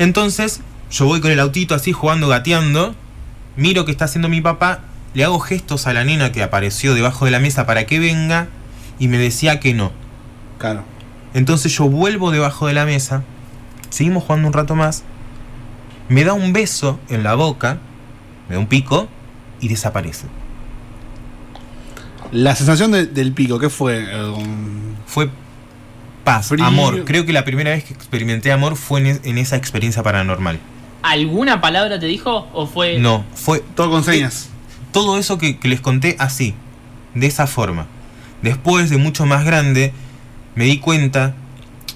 [0.00, 2.94] Entonces yo voy con el autito así jugando, gateando.
[3.56, 4.80] Miro que está haciendo mi papá.
[5.12, 8.48] Le hago gestos a la nena que apareció debajo de la mesa para que venga.
[8.98, 9.92] Y me decía que no.
[10.58, 10.84] Claro.
[11.34, 13.22] Entonces yo vuelvo debajo de la mesa,
[13.90, 15.04] seguimos jugando un rato más,
[16.08, 17.78] me da un beso en la boca,
[18.48, 19.06] me da un pico
[19.60, 20.26] y desaparece.
[22.32, 24.04] La sensación de- del pico, ¿qué fue?
[24.10, 24.32] Eh,
[25.06, 25.30] Fue
[26.34, 26.64] paz, Frío.
[26.64, 27.04] amor.
[27.04, 30.58] Creo que la primera vez que experimenté amor fue en, es- en esa experiencia paranormal.
[31.02, 34.50] ¿Alguna palabra te dijo o fue No, fue todo con señas.
[34.92, 36.54] todo eso que, que les conté así,
[37.14, 37.86] de esa forma.
[38.42, 39.92] Después de mucho más grande,
[40.54, 41.34] me di cuenta,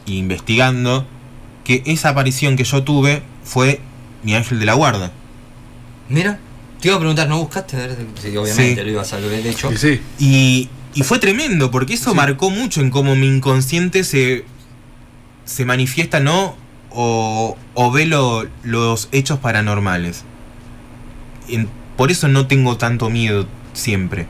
[0.06, 1.06] investigando,
[1.64, 3.80] que esa aparición que yo tuve fue
[4.22, 5.12] mi ángel de la guarda.
[6.08, 6.38] Mira,
[6.80, 7.76] te iba a preguntar, ¿no buscaste?
[7.76, 8.82] A ver, Sí, obviamente Sí.
[8.84, 9.70] lo ibas a haber hecho.
[9.70, 10.00] Sí, sí.
[10.18, 12.16] Y, y fue tremendo, porque eso Sí.
[12.16, 14.44] marcó mucho en cómo mi inconsciente se,
[15.44, 16.56] se manifiesta, ¿no?
[16.90, 20.24] O, o ve lo- los hechos paranormales.
[21.48, 24.26] En- por eso no tengo tanto miedo siempre.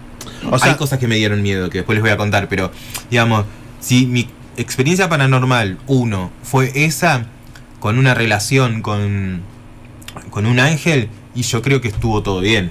[0.50, 2.70] O sea, Hay cosas que me dieron miedo, que después les voy a contar, pero
[3.10, 3.44] digamos,
[3.80, 7.26] si mi experiencia paranormal, uno, fue esa,
[7.80, 9.42] con una relación con,
[10.30, 12.70] con un ángel, y yo creo que estuvo todo bien.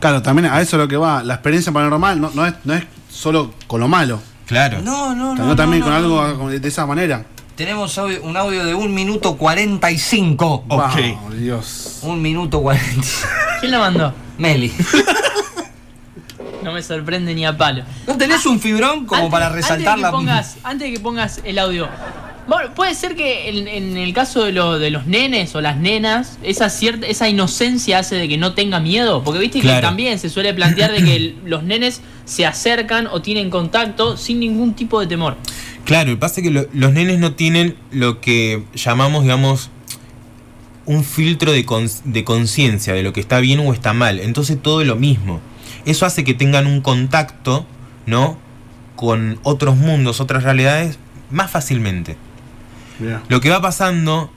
[0.00, 1.22] claro, también a eso es lo que va.
[1.22, 2.82] La experiencia paranormal no, no, es, no es
[3.12, 4.20] solo con lo malo.
[4.46, 4.80] Claro.
[4.82, 5.46] No, no, no.
[5.48, 6.48] Yo también no, con no, algo no.
[6.50, 7.24] de de esa manera.
[7.54, 10.64] Tenemos un audio de 1 minuto 45.
[10.68, 10.68] Ok.
[10.70, 11.98] Wow, Dios.
[12.02, 13.28] 1 minuto 45.
[13.60, 14.14] ¿Quién lo mandó?
[14.38, 14.72] Meli.
[16.62, 17.82] No me sorprende ni a palo.
[18.06, 20.08] ¿No tenés un fibrón como Antes- para resaltar antes de la.
[20.08, 21.88] que pongas, antes de que pongas el audio.
[22.48, 25.76] Bueno, puede ser que en, en el caso de, lo- de los nenes o las
[25.76, 29.22] nenas, esa cierta, esa inocencia hace de que no tenga miedo.
[29.22, 33.22] Porque viste que también se suele plantear de que el- los nenes se acercan o
[33.22, 35.36] tienen contacto sin ningún tipo de temor.
[35.84, 39.70] Claro, el pasa es que lo- los nenes no tienen lo que llamamos, digamos,
[40.84, 44.18] un filtro de cons- de conciencia de lo que está bien o está mal.
[44.18, 45.40] Entonces todo es lo mismo.
[45.84, 47.66] Eso hace que tengan un contacto,
[48.06, 48.36] ¿no?
[48.96, 50.98] Con otros mundos, otras realidades,
[51.30, 52.16] más fácilmente.
[53.28, 54.30] Lo que va pasando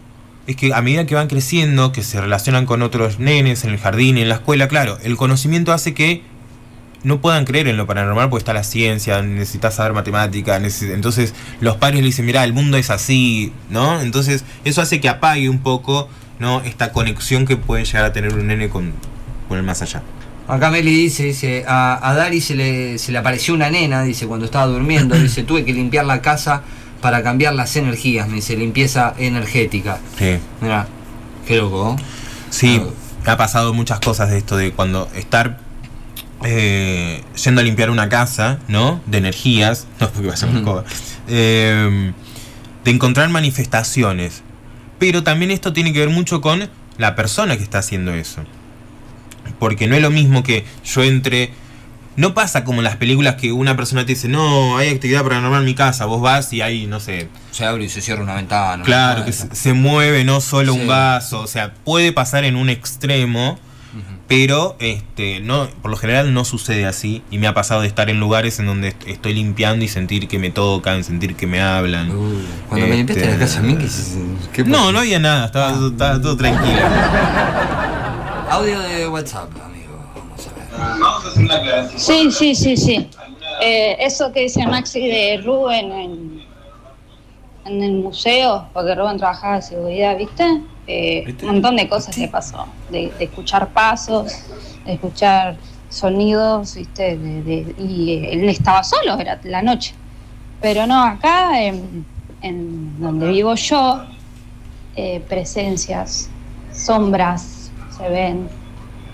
[0.48, 3.80] es que a medida que van creciendo, que se relacionan con otros nenes en el
[3.80, 6.24] jardín y en la escuela, claro, el conocimiento hace que
[7.04, 11.78] no puedan creer en lo paranormal porque está la ciencia, necesitas saber matemática, entonces los
[11.78, 14.02] padres le dicen, mira, el mundo es así, ¿no?
[14.02, 16.10] Entonces eso hace que apague un poco,
[16.40, 16.62] ¿no?
[16.62, 18.94] Esta conexión que puede llegar a tener un nene con,
[19.48, 20.02] con el más allá.
[20.48, 24.28] Acá Meli dice, dice, a, a Dari se le, se le apareció una nena, dice,
[24.28, 26.64] cuando estaba durmiendo, dice, tuve que limpiar la casa
[27.06, 30.00] para cambiar las energías, me dice, limpieza energética.
[30.18, 30.40] Sí.
[30.60, 30.88] Mira,
[31.46, 31.96] qué loco.
[32.50, 32.82] Sí,
[33.24, 33.34] Ah.
[33.34, 35.60] ha pasado muchas cosas de esto, de cuando estar
[36.44, 39.02] eh, yendo a limpiar una casa, ¿no?
[39.06, 40.84] De energías, no porque va a ser una escoba,
[41.28, 42.12] eh,
[42.84, 44.42] de encontrar manifestaciones.
[44.98, 48.42] Pero también esto tiene que ver mucho con la persona que está haciendo eso.
[49.60, 51.52] Porque no es lo mismo que yo entre...
[52.18, 55.60] No pasa como en las películas que una persona te dice, no, hay actividad paranormal
[55.60, 58.36] en mi casa, vos vas y hay, no sé, Se abre y se cierra una
[58.36, 58.84] ventana.
[58.84, 60.80] Claro, una que se, se mueve no solo Sí.
[60.80, 63.60] un vaso, o sea, puede pasar en un extremo,
[64.28, 68.10] pero este no por lo general no sucede así y me ha pasado de estar
[68.10, 71.62] en lugares en donde est- estoy limpiando y sentir que me tocan, sentir que me
[71.62, 72.10] hablan.
[72.10, 73.78] Uh, cuando me limpiaste la Este, casa a mí,
[74.52, 76.80] ¿qué, No, no había nada, estaba, todo- estaba todo tranquilo.
[78.50, 79.50] Audio de WhatsApp,
[81.98, 83.10] Sí, sí, sí, sí.
[83.62, 86.44] Eh, eso que dice Maxi de Rubén en,
[87.66, 90.44] en el museo, porque Rubén trabajaba de seguridad, ¿viste?
[90.88, 91.46] Eh, ¿Viste?
[91.46, 95.58] Un montón de cosas le pasó, de, de escuchar pasos, de escuchar
[95.90, 97.18] sonidos, ¿viste?
[97.18, 99.94] De- de- y él estaba solo, era la noche.
[100.62, 102.06] Pero no, acá en,
[102.42, 104.02] en donde vivo yo,
[104.96, 106.30] eh, presencias,
[106.72, 108.50] sombras se ven.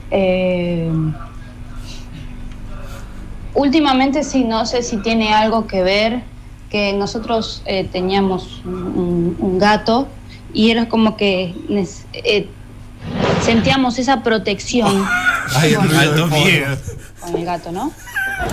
[0.09, 0.91] Eh,
[3.53, 6.23] Últimamente sí, no sé si tiene algo que ver
[6.69, 10.07] que nosotros eh, teníamos un, gato
[10.53, 11.53] y era como que
[12.13, 12.47] eh,
[13.41, 15.05] sentíamos esa protección
[15.53, 16.77] Ay, con, Alto miedo.
[17.19, 17.91] con el gato, ¿no?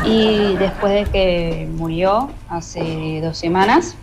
[0.04, 3.94] Y después de que murió hace dos semanas,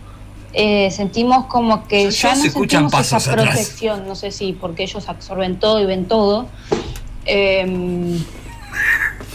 [0.54, 3.46] eh, sentimos como que Ya ya no se escuchan sentimos esa atrás.
[3.48, 6.46] protección, no sé si porque ellos absorben todo y ven todo.
[7.26, 8.18] Eh,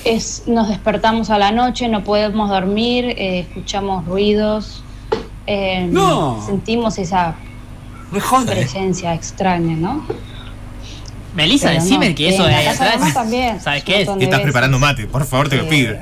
[0.05, 4.83] es, nos despertamos a la noche, no podemos dormir, eh, escuchamos ruidos,
[5.47, 6.41] eh, No.
[6.45, 7.35] sentimos esa
[8.45, 10.05] presencia extraña, ¿no?
[11.33, 12.99] Melissa, Pero decime no, que eso de atrás.
[12.99, 14.07] mamá también, ¿Sabes qué es?
[14.17, 15.95] de Estás preparando mate, por favor, te lo Eh, pido.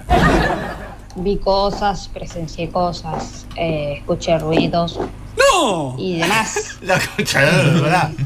[1.15, 4.99] Vi cosas, presencié cosas, eh, escuché ruidos
[5.37, 5.95] ¡No!
[5.99, 6.77] y demás.
[6.81, 8.11] La cuchara, ¿verdad?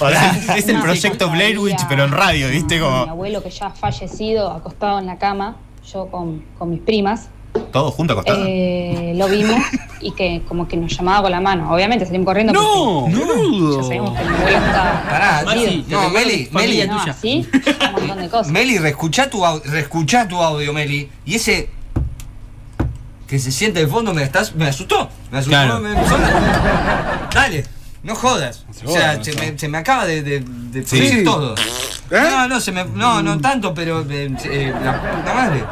[0.56, 2.76] Es el proyecto Blair Witch, pero en radio, ¿viste?
[2.76, 5.56] Mi Como abuelo que ya ha fallecido, acostado en la cama,
[5.92, 7.28] yo con, con mis primas,
[7.72, 8.44] todo junto acostado.
[8.46, 9.60] eh, lo vimos
[10.00, 11.72] y que como que nos llamaba con la mano.
[11.72, 13.02] Obviamente salimos corriendo ¡No!
[13.04, 16.86] porque ya sabemos que mi abuelo está Pará, te no, Meli, Meli.
[16.88, 17.12] No, tuya.
[17.12, 17.48] así,
[17.86, 18.48] un montón de cosas.
[18.52, 21.08] Meli, reescuchá tu, reescuchá tu audio, Meli.
[21.24, 21.70] Y ese
[23.28, 25.08] que se siente de fondo me, estás, me asustó.
[25.30, 25.50] Me asustó.
[25.56, 25.78] Claro.
[25.80, 27.28] me- sola.
[27.32, 27.64] Dale,
[28.04, 28.64] no jodas.
[28.70, 29.40] se O sea, joda, se no.
[29.40, 31.24] me, se me acaba de, de, de Sí.
[31.24, 31.54] todo.
[32.10, 32.20] ¿Eh?
[32.30, 35.64] No, no, se me, no, no tanto, pero eh, eh, la puta madre.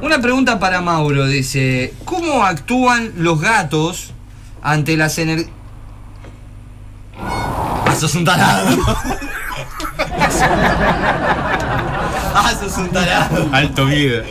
[0.00, 4.12] Una pregunta para Mauro, dice, ¿cómo actúan los gatos
[4.62, 5.50] ante las energías...
[7.18, 8.78] Ah, sos un tarado.
[12.34, 13.48] ah, sos un tarado.
[13.52, 14.24] Alto miedo.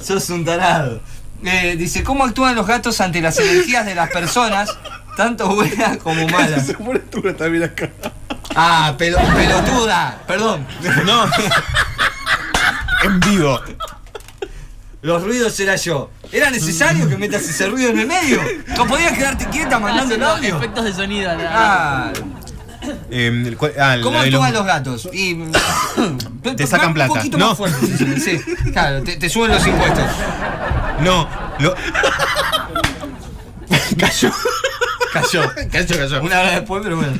[0.00, 1.00] Sos un tarado.
[1.44, 4.70] Eh, dice, ¿cómo actúan los gatos ante las energías de las personas,
[5.16, 6.66] tanto buenas como malas?
[6.66, 7.90] Se pone dura también acá.
[8.54, 10.66] Ah, pelo- pelotuda, perdón.
[11.04, 11.24] No.
[13.04, 13.60] en vivo.
[15.02, 16.10] Los ruidos era yo.
[16.30, 18.40] ¿Era necesario que metas ese ruido en el medio?
[18.76, 20.56] ¿No podías quedarte quieta mandando el audio?
[20.58, 21.34] efectos de sonido.
[21.34, 22.12] la- Ah,
[23.10, 25.08] Eh, el cual- ah, ¿Cómo la de los- actúan los gatos?
[25.12, 25.36] Y,
[26.56, 27.14] Te sacan Un plata.
[27.14, 27.48] poquito No.
[27.50, 27.86] más fuerte.
[27.96, 28.40] sí, sí.
[28.72, 30.04] Claro, te, te suben los impuestos.
[31.00, 31.74] No, Lo-
[33.98, 34.30] Cayó.
[35.12, 35.42] Cayó.
[35.70, 36.22] Cayó, cayó.
[36.22, 37.18] Una hora después, pero bueno.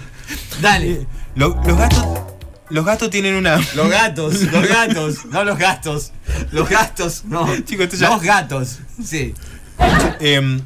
[0.61, 1.07] Dale.
[1.35, 2.05] Lo- los gatos.
[2.71, 3.57] Los gatos tienen una.
[3.75, 6.13] Los gatos, los gatos, no los gastos.
[6.53, 7.47] Los gastos, no.
[7.65, 9.35] Chicos, esto ya- Los gatos, sí.
[10.21, 10.61] em,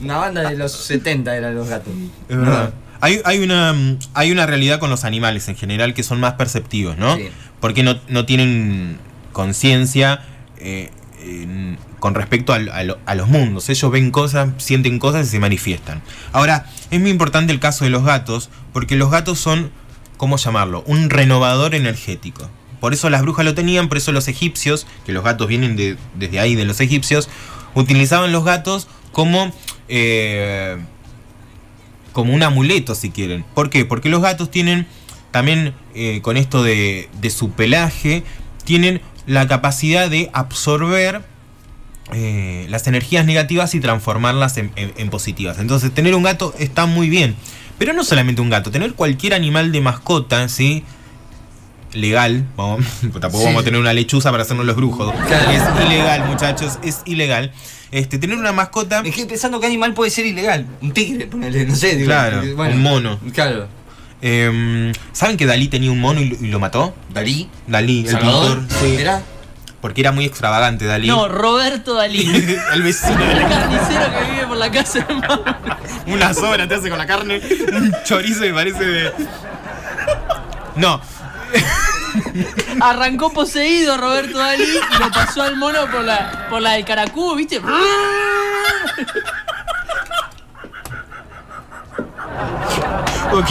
[0.00, 1.92] Una banda de los 70 eran los gatos.
[2.28, 2.72] Es verdad.
[3.00, 6.34] Hay, hay, una, mm, hay una realidad con los animales en general que son más
[6.34, 7.14] perceptivos, ¿no?
[7.16, 7.28] Sí.
[7.60, 8.98] Porque no, no tienen
[9.32, 10.20] conciencia
[10.58, 10.90] eh,
[11.98, 13.68] con respecto a, lo- a los mundos.
[13.68, 16.02] Ellos ven cosas, sienten cosas y se manifiestan.
[16.32, 19.70] Ahora, es muy importante el caso de los gatos, porque los gatos son,
[20.16, 20.82] ¿cómo llamarlo?
[20.86, 22.48] Un renovador energético.
[22.80, 25.96] Por eso las brujas lo tenían, por eso los egipcios, que los gatos vienen de-
[26.14, 27.28] desde ahí, de los egipcios,
[27.74, 29.52] utilizaban los gatos como...
[29.88, 30.76] eh,
[32.12, 33.44] como un amuleto si quieren.
[33.54, 33.84] ¿Por qué?
[33.84, 34.86] Porque los gatos tienen
[35.30, 38.24] también eh, con esto de, de su pelaje,
[38.64, 41.22] tienen la capacidad de absorber
[42.12, 45.58] eh, las energías negativas y transformarlas en, en- en positivas.
[45.58, 47.36] Entonces tener un gato está muy bien.
[47.78, 50.82] Pero no solamente un gato, tener cualquier animal de mascota, ¿sí?
[51.92, 52.84] Legal, vamos,
[53.20, 53.44] tampoco Sí.
[53.44, 55.14] vamos a tener una lechuza para hacernos los brujos.
[55.26, 55.50] Claro.
[55.50, 57.52] Es ilegal, muchachos, es ilegal.
[57.90, 59.02] Este, tener una mascota.
[59.02, 60.66] Me quedé pensando que animal puede ser ilegal.
[60.82, 61.94] Un tigre, ponele, no sé.
[61.96, 63.18] digo, Claro, un mono.
[63.32, 63.68] Claro.
[64.20, 66.94] Em, ¿Saben que Dalí tenía un mono y lo, y lo mató?
[67.10, 67.48] Dalí.
[67.66, 68.58] Dalí, el Salvador.
[68.58, 68.78] pintor.
[68.80, 68.96] Sí.
[68.96, 69.22] Era.
[69.80, 71.06] Porque era muy extravagante Dalí.
[71.06, 72.26] No, Roberto Dalí.
[72.72, 76.12] el vecino de El la carnicero que vive por la casa de.
[76.12, 77.40] Una sobra te hace con la carne.
[77.72, 79.12] Un chorizo me parece de.
[80.74, 81.00] No.
[82.80, 87.34] Arrancó poseído Roberto Dalí y lo pasó al mono por la, por la del Caracú,
[87.36, 87.60] ¿viste?
[93.32, 93.50] Ok.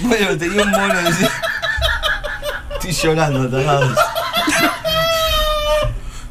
[0.00, 0.94] Bueno, tenía un mono.
[2.74, 3.94] Estoy llorando, tarado.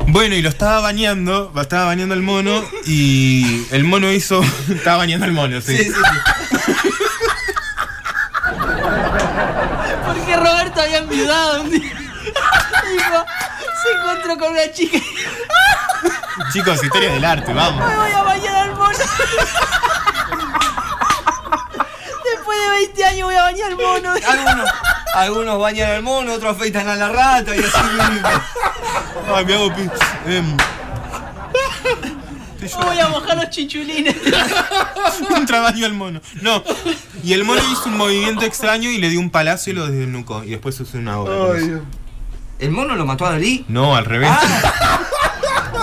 [0.08, 1.52] Bueno, y lo estaba bañando.
[1.60, 2.64] Estaba bañando el mono.
[2.86, 4.42] Y el mono hizo.
[4.70, 5.78] Estaba bañando el mono, sí.
[5.78, 6.80] Sí, sí, sí.
[10.06, 11.82] Porque Roberto había enviudado un día.
[11.92, 13.26] Dijo,
[13.84, 15.02] se encontró con una chica y
[16.54, 17.88] Chicos, historia del arte, vamos.
[17.88, 18.90] me voy a bañar al mono.
[22.24, 24.14] Después de 20 años voy a bañar al mono.
[24.28, 24.70] Algunos,
[25.16, 27.78] algunos bañan al mono, otros afeitan a la rata y así.
[29.34, 29.90] Ay, me hago pi-
[30.28, 30.58] em,
[32.84, 34.16] Voy a mojar los chichulines.
[35.30, 36.20] un trabaño al mono.
[36.42, 36.64] No.
[37.24, 40.44] Y el mono hizo un movimiento extraño y le dio un palazo y lo desnucó.
[40.44, 41.36] Y después hizo una obra.
[41.36, 41.82] con eso.
[42.58, 43.66] ¿El mono lo mató a Dalí?
[43.68, 44.32] No, al revés.
[44.32, 45.00] Ah.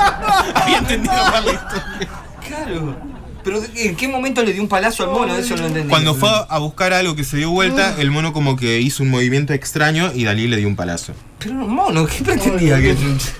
[0.54, 2.08] Había entendido mal la historia.
[2.46, 3.12] Claro.
[3.44, 5.36] Pero ¿en qué momento le dio un palazo al mono?
[5.36, 5.88] Eso no entendí.
[5.88, 9.10] Cuando fue a buscar algo que se dio vuelta, el mono como que hizo un
[9.10, 11.12] movimiento extraño y Dalí le dio un palazo.
[11.38, 12.96] Pero un mono, ¿qué pretendía que.?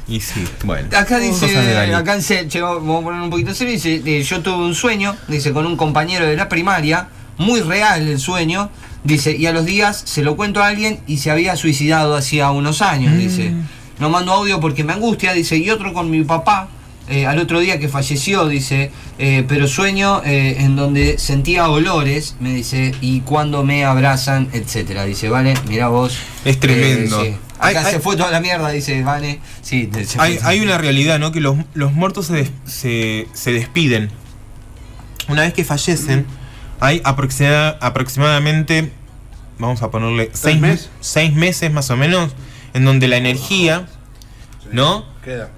[0.09, 0.89] Y sí, bueno.
[0.97, 4.75] Acá dice, acá dice, vamos a poner un poquito serio, dice, eh, yo tuve un
[4.75, 7.09] sueño, dice, con un compañero de la primaria,
[7.39, 8.71] muy real el sueño,
[9.05, 12.51] dice, y a los días se lo cuento a alguien y se había suicidado hacía
[12.51, 13.53] unos años, dice.
[14.03, 16.69] No mando audio porque me angustia, dice, y otro con mi papá,
[17.09, 18.91] eh, al otro día que falleció, dice,
[19.21, 25.05] eh, pero sueño eh, en donde sentía olores, me dice, y cuando me abrazan, etcétera.
[25.05, 26.19] Dice, vale, mira vos.
[26.45, 27.23] Es tremendo.
[27.23, 27.35] sí.
[27.61, 29.39] Hay- Acá hay- se fue toda la mierda, dice, vale.
[29.63, 29.89] Sí,
[30.19, 31.31] Hay, hay una realidad, ¿no?
[31.31, 34.11] Que los, los muertos se, des- se, se despiden.
[35.29, 36.27] Una vez que fallecen,
[36.81, 38.91] hay aproxima- aproximadamente,
[39.61, 40.91] vamos a ponerle, seis, meses?
[41.01, 42.33] seis meses más o menos,
[42.75, 43.87] en donde la energía,
[44.71, 45.05] ¿no?
[45.25, 45.51] Queda.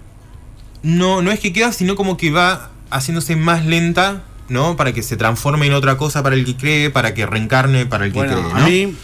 [0.83, 4.77] No, no es que queda, sino como que va haciéndose más lenta, ¿no?
[4.77, 8.05] Para que se transforme en otra cosa para el que cree, para que reencarne para
[8.05, 8.67] el que Bueno, cree, a ¿no?
[8.69, 8.95] mí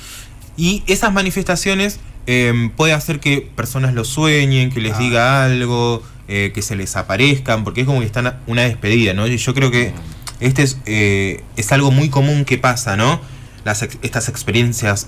[0.56, 4.98] Y esas manifestaciones eh, puede hacer que personas lo sueñen, que les Ah.
[4.98, 9.26] diga algo, eh, que se les aparezcan, porque es como que están una despedida, ¿no?
[9.26, 9.92] Y yo creo que
[10.40, 13.20] este es, eh, es algo muy común que pasa, ¿no?
[13.64, 15.06] Las estas experiencias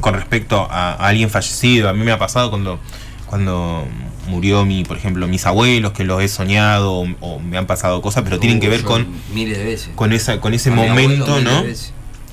[0.00, 1.88] con respecto a, a alguien fallecido.
[1.88, 2.78] A mí me ha pasado cuando,
[3.26, 3.86] cuando
[4.28, 8.00] murió mi, por ejemplo, mis abuelos, que los he soñado o, o me han pasado
[8.02, 9.90] cosas, pero tienen que ver Yo con, Miles de veces.
[9.94, 11.62] con, esa, con ese abuelo momento, ¿no?
[11.62, 11.76] de.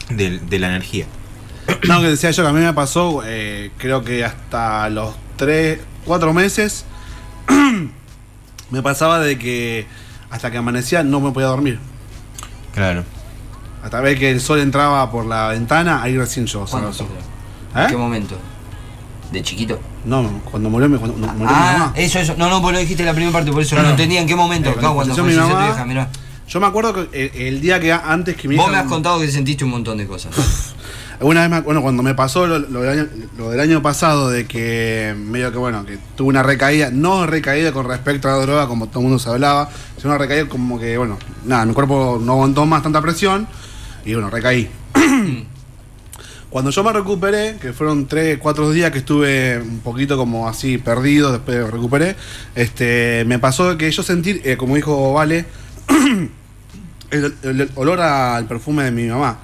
[0.10, 1.06] De, de la energía.
[1.88, 5.80] No, que decía yo que a mí me pasó, eh, creo que hasta los 3,
[6.06, 6.86] 4 meses,
[8.72, 9.86] me pasaba de que
[10.32, 11.80] hasta que amanecía no me podía dormir.
[12.74, 13.04] Claro.
[13.84, 16.66] Hasta ver que el sol entraba por la ventana, ahí recién yo.
[17.80, 17.92] ¿Sabes?
[17.92, 18.06] ¿En qué ¿Eh?
[18.06, 18.36] momento?
[19.32, 19.80] ¿De chiquito?
[20.06, 21.94] No, cuando murió, mi- cuando murió mi Ah, mamá.
[21.96, 22.34] eso, eso.
[22.38, 23.92] No, no, porque lo dijiste en la primera parte, por eso no, Claro.
[23.96, 24.70] entendía en qué momento.
[24.70, 26.10] Eh, Acá cuando mi tu mamá, vieja, mirá.
[26.48, 28.88] Yo me acuerdo que el, el día que antes que mi Vos hija- me has
[28.88, 30.32] contado que sentiste un montón de cosas.
[31.22, 33.08] Una vez, me- bueno, cuando me pasó lo, lo del año,
[33.38, 37.72] lo del año pasado, de que medio que, bueno, que tuve una recaída, no recaída
[37.72, 40.80] con respecto a la droga, como todo el mundo se hablaba, sino una recaída como
[40.80, 43.48] que, bueno, nada, mi cuerpo no aguantó más tanta presión
[44.06, 44.70] y, bueno, recaí.
[46.50, 50.78] Cuando yo me recuperé, que fueron 3, 4 días que estuve un poquito como así
[50.80, 52.16] perdido, después me recuperé,
[52.56, 55.46] este, me pasó que yo sentí, eh, como dijo Vale,
[57.12, 59.40] el, el olor al perfume de mi mamá.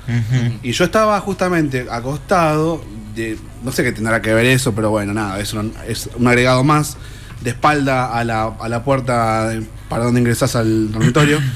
[0.64, 2.84] Y yo estaba justamente acostado,
[3.16, 6.28] de, no sé qué tendrá que ver eso, pero bueno, nada, es un, es un
[6.28, 6.98] agregado más,
[7.42, 11.40] de espalda a la, a la puerta de- para donde ingresás al dormitorio.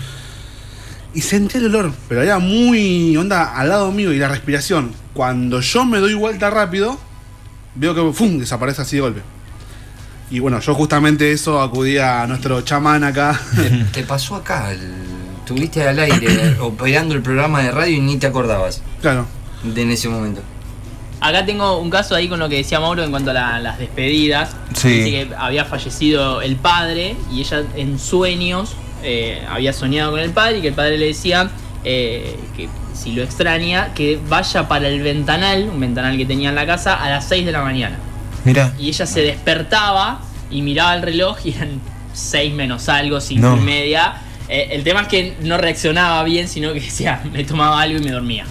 [1.12, 4.92] Y sentí el olor, pero era muy onda al lado mío y la respiración.
[5.14, 6.98] Cuando yo me doy vuelta rápido,
[7.76, 8.38] veo que ¡fum!
[8.40, 9.22] desaparece así de golpe.
[10.32, 13.40] Y bueno, yo justamente eso acudí a nuestro chamán acá.
[13.56, 14.94] Te, te pasó acá, el-
[15.40, 19.26] estuviste al aire operando el programa de radio y ni te acordabas claro.
[19.64, 20.42] de en ese momento.
[21.22, 23.80] Acá tengo un caso ahí con lo que decía Mauro en cuanto a la- las
[23.80, 24.52] despedidas.
[24.76, 24.90] Sí.
[24.90, 30.30] Dice que había fallecido el padre y ella en sueños eh, había soñado con el
[30.32, 31.50] padre y que el padre le decía
[31.84, 32.70] eh, que
[33.02, 36.96] si lo extraña, que vaya para el ventanal, un ventanal que tenía en la casa,
[36.96, 37.98] a las 6 de la mañana.
[38.44, 38.74] Mira.
[38.78, 40.20] Y ella se despertaba
[40.52, 41.80] y miraba el reloj y eran
[42.14, 43.58] 6 menos algo, 5 No.
[43.58, 44.16] y media.
[44.50, 48.04] Eh, el tema es que no reaccionaba bien, sino que decía, me tomaba algo y
[48.04, 48.46] me dormía.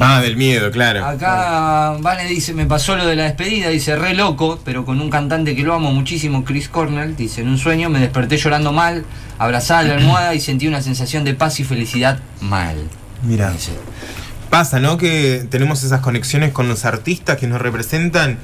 [0.00, 1.06] Ah, del miedo, claro.
[1.06, 5.08] Acá Vane dice, me pasó lo de la despedida, dice, re loco, pero con un
[5.08, 9.04] cantante que lo amo muchísimo, Chris Cornell, dice, en un sueño me desperté llorando mal,
[9.38, 12.76] abrazada a la almohada y sentí una sensación de paz y felicidad mal.
[13.24, 13.52] Mira.
[14.50, 14.96] Pasa, ¿no?
[14.98, 18.38] Que tenemos esas conexiones con los artistas que nos representan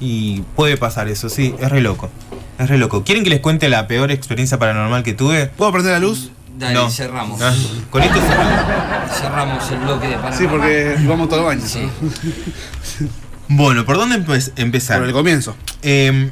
[0.00, 2.10] y puede pasar eso, sí, es re loco.
[2.58, 3.04] Es re loco.
[3.04, 5.46] ¿Quieren que les cuente la peor experiencia paranormal que tuve?
[5.48, 6.30] ¿Puedo prender la luz?
[6.58, 6.90] Dale, No.
[6.90, 7.40] cerramos.
[7.42, 7.54] Ah,
[7.90, 9.16] con esto cerramos.
[9.18, 10.38] Cerramos el bloque de Paranormal.
[10.38, 11.62] Sí, porque vamos todo el baño.
[11.66, 11.88] Sí.
[13.52, 14.98] Bueno, ¿por dónde empe- empezar?
[15.00, 15.56] Por el comienzo.
[15.82, 16.30] Em,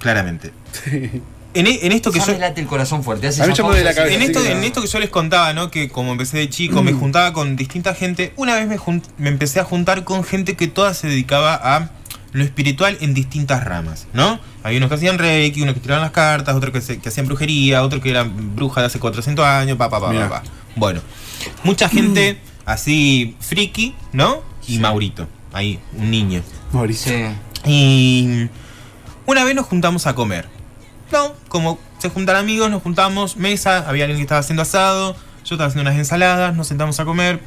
[0.00, 0.52] claramente.
[1.54, 2.32] En, e- en esto que Ya yo...
[2.32, 3.26] me late el corazón fuerte.
[3.28, 4.16] hace A mí esa ya me duele la pausa, cabeza.
[4.16, 5.70] En esto, en esto que yo les contaba, ¿no?
[5.70, 8.32] Que como empecé de chico, me juntaba con distinta gente.
[8.36, 8.78] Una vez me,
[9.18, 11.90] me empecé a juntar con gente que toda se dedicaba a
[12.32, 14.40] lo espiritual en distintas ramas, ¿no?
[14.62, 17.26] Había unos que hacían reiki, unos que tiraban las cartas, otros que, se- que hacían
[17.26, 20.28] brujería, otros que eran brujas de hace 400 años, pa, pa, pa, Mirá.
[20.30, 20.50] pa, pa.
[20.76, 21.02] Bueno,
[21.64, 24.40] mucha gente así friki, ¿no?
[24.66, 26.40] Y Maurito, ahí, un niño.
[26.72, 27.12] Mauricio.
[27.12, 27.70] Sí.
[27.70, 28.48] Y
[29.26, 30.48] una vez nos juntamos a comer.
[31.48, 35.66] Como se juntan amigos, nos juntamos, mesa, había alguien que estaba haciendo asado, yo estaba
[35.66, 37.40] haciendo unas ensaladas, nos sentamos a comer.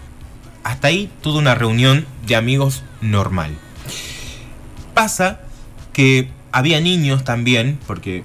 [0.63, 3.57] Hasta ahí toda una reunión de amigos normal.
[4.93, 5.39] Pasa
[5.93, 8.23] que había niños también, porque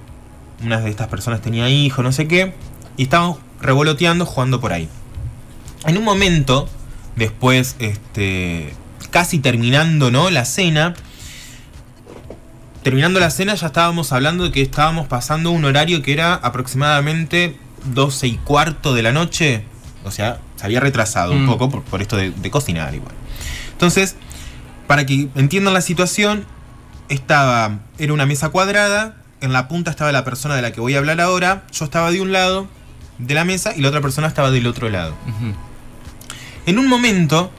[0.63, 2.53] una de estas personas tenía hijos, no sé qué,
[2.97, 4.89] y estábamos revoloteando jugando por ahí.
[5.85, 6.69] En un momento,
[7.15, 8.73] después, este,
[9.09, 10.29] casi terminando, ¿no?
[10.29, 10.93] La cena,
[12.83, 17.55] terminando la cena ya estábamos hablando de que estábamos pasando un horario que era aproximadamente
[17.85, 19.63] 12 y cuarto de la noche.
[20.03, 21.47] O sea, se había retrasado un Mm.
[21.47, 23.13] poco por, por esto de, de cocinar igual.
[23.73, 24.15] Entonces,
[24.87, 26.45] para que entiendan la situación,
[27.09, 30.95] estaba, era una mesa cuadrada, en la punta estaba la persona de la que voy
[30.95, 32.67] a hablar ahora, yo estaba de un lado
[33.17, 35.15] de la mesa y la otra persona estaba del otro lado.
[36.65, 37.51] En un momento,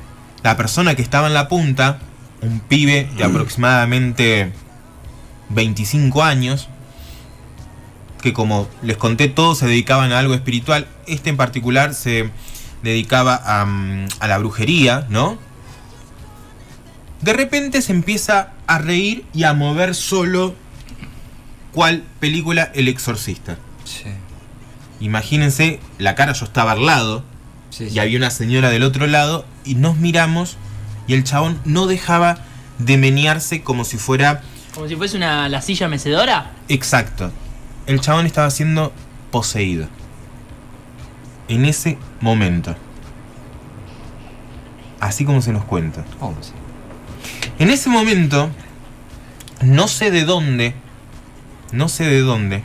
[0.43, 1.99] la persona que estaba en la punta,
[2.41, 4.53] un pibe de aproximadamente
[5.55, 6.69] 25 años,
[8.21, 12.31] que como les conté todos se dedicaban a algo espiritual, este en particular se
[12.83, 13.67] dedicaba a,
[14.21, 15.39] a la brujería, ¿no?
[17.21, 20.55] De repente se empieza a reír y a mover solo
[21.73, 23.57] cual película El Exorcista.
[23.85, 24.05] Sí.
[25.01, 27.25] Imagínense, la cara yo estaba al lado,
[27.71, 30.59] Sí, y había una señora del otro lado y nos miramos
[31.07, 32.39] y el chabón no dejaba
[32.79, 34.43] de menearse como si fuera
[34.75, 36.53] Como si fuese una la silla mecedora.
[36.69, 37.31] exacto.
[37.87, 38.93] El chabón estaba siendo
[39.33, 39.89] poseído.
[41.49, 42.77] En ese momento.
[45.01, 46.05] Así como se nos cuenta.
[46.21, 46.53] Oh, sí.
[47.59, 48.51] En ese momento,
[49.63, 50.75] no sé de dónde,
[51.73, 52.63] no sé de dónde,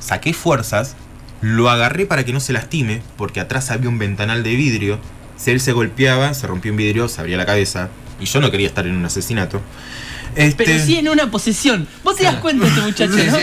[0.00, 0.96] saqué fuerzas,
[1.42, 4.98] lo agarré para que no se lastime, porque atrás había un ventanal de vidrio.
[5.36, 7.90] Si él se golpeaba, se rompió un vidrio, se abría la cabeza.
[8.18, 9.60] Y yo no quería estar en un asesinato.
[10.36, 11.86] Este, Pero sí en una posesión.
[12.02, 13.38] Vos te das cuenta de este muchacho, ¿no?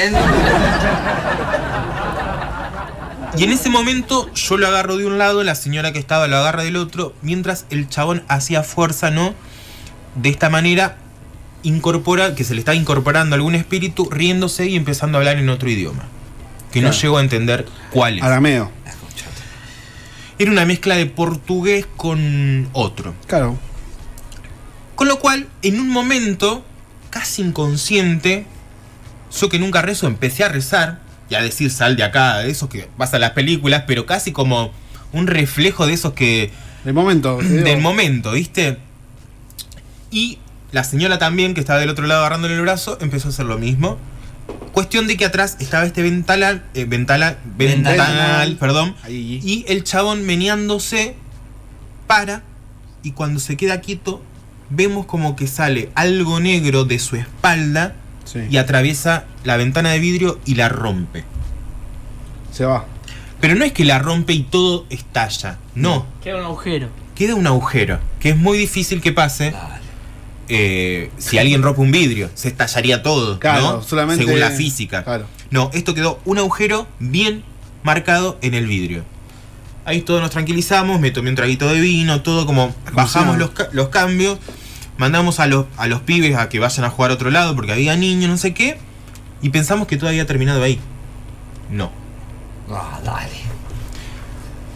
[3.38, 6.38] Y en ese momento yo lo agarro de un lado, la señora que estaba lo
[6.38, 9.34] agarra del otro, mientras el chabón hacía fuerza, ¿no?
[10.16, 10.98] De esta manera
[11.64, 15.70] incorpora, que se le está incorporando algún espíritu, riéndose y empezando a hablar en otro
[15.70, 16.04] idioma.
[16.72, 18.24] Que no llego a entender cuál es.
[18.24, 18.72] Arameo.
[20.38, 23.14] Era una mezcla de portugués con otro.
[23.28, 23.58] Claro.
[24.96, 26.66] Con lo cual, en un momento,
[27.12, 28.46] casi inconsciente,
[29.40, 31.00] yo que nunca rezo, empecé a rezar
[31.30, 34.32] y a decir sal de acá, de esos que vas a las películas, pero casi
[34.32, 34.72] como
[35.14, 36.52] un reflejo de esos que
[36.86, 37.38] El momento.
[37.38, 38.78] del momento, ¿viste?
[40.10, 40.40] Y
[40.72, 43.58] la señora también, que estaba del otro lado agarrándole el brazo, empezó a hacer lo
[43.58, 43.98] mismo.
[44.74, 48.56] Cuestión de que atrás estaba este ventanal, eh, ventala- ventanal, Ventanal.
[48.58, 49.40] perdón, Ahí.
[49.44, 51.16] y el chabón meneándose
[52.08, 52.42] para,
[53.04, 54.22] y cuando se queda quieto,
[54.72, 57.96] vemos como que sale algo negro de su espalda
[58.26, 58.40] Sí.
[58.50, 61.24] y atraviesa la ventana de vidrio y la rompe.
[62.52, 62.86] Se va.
[63.42, 66.06] Pero no es que la rompe y todo estalla, no.
[66.24, 66.90] Queda un agujero.
[67.16, 69.54] queda un agujero, que es muy difícil que pase.
[70.50, 73.82] Eh, si alguien rompe un vidrio, se estallaría todo, Claro, ¿no?
[73.84, 74.26] solamente.
[74.26, 75.04] Según la física.
[75.04, 75.26] Claro.
[75.50, 77.44] No, esto quedó un agujero bien
[77.84, 79.04] marcado en el vidrio.
[79.86, 83.70] Ahí todos nos tranquilizamos, me tomé un traguito de vino, todo como bajamos los, ca-
[83.72, 84.38] los cambios,
[85.02, 87.74] mandamos a los, a los pibes a que vayan a jugar a otro lado porque
[87.74, 88.78] había niños, no sé qué,
[89.42, 90.80] y pensamos que todo había terminado ahí.
[91.70, 91.92] No.
[92.70, 93.42] Ah, dale.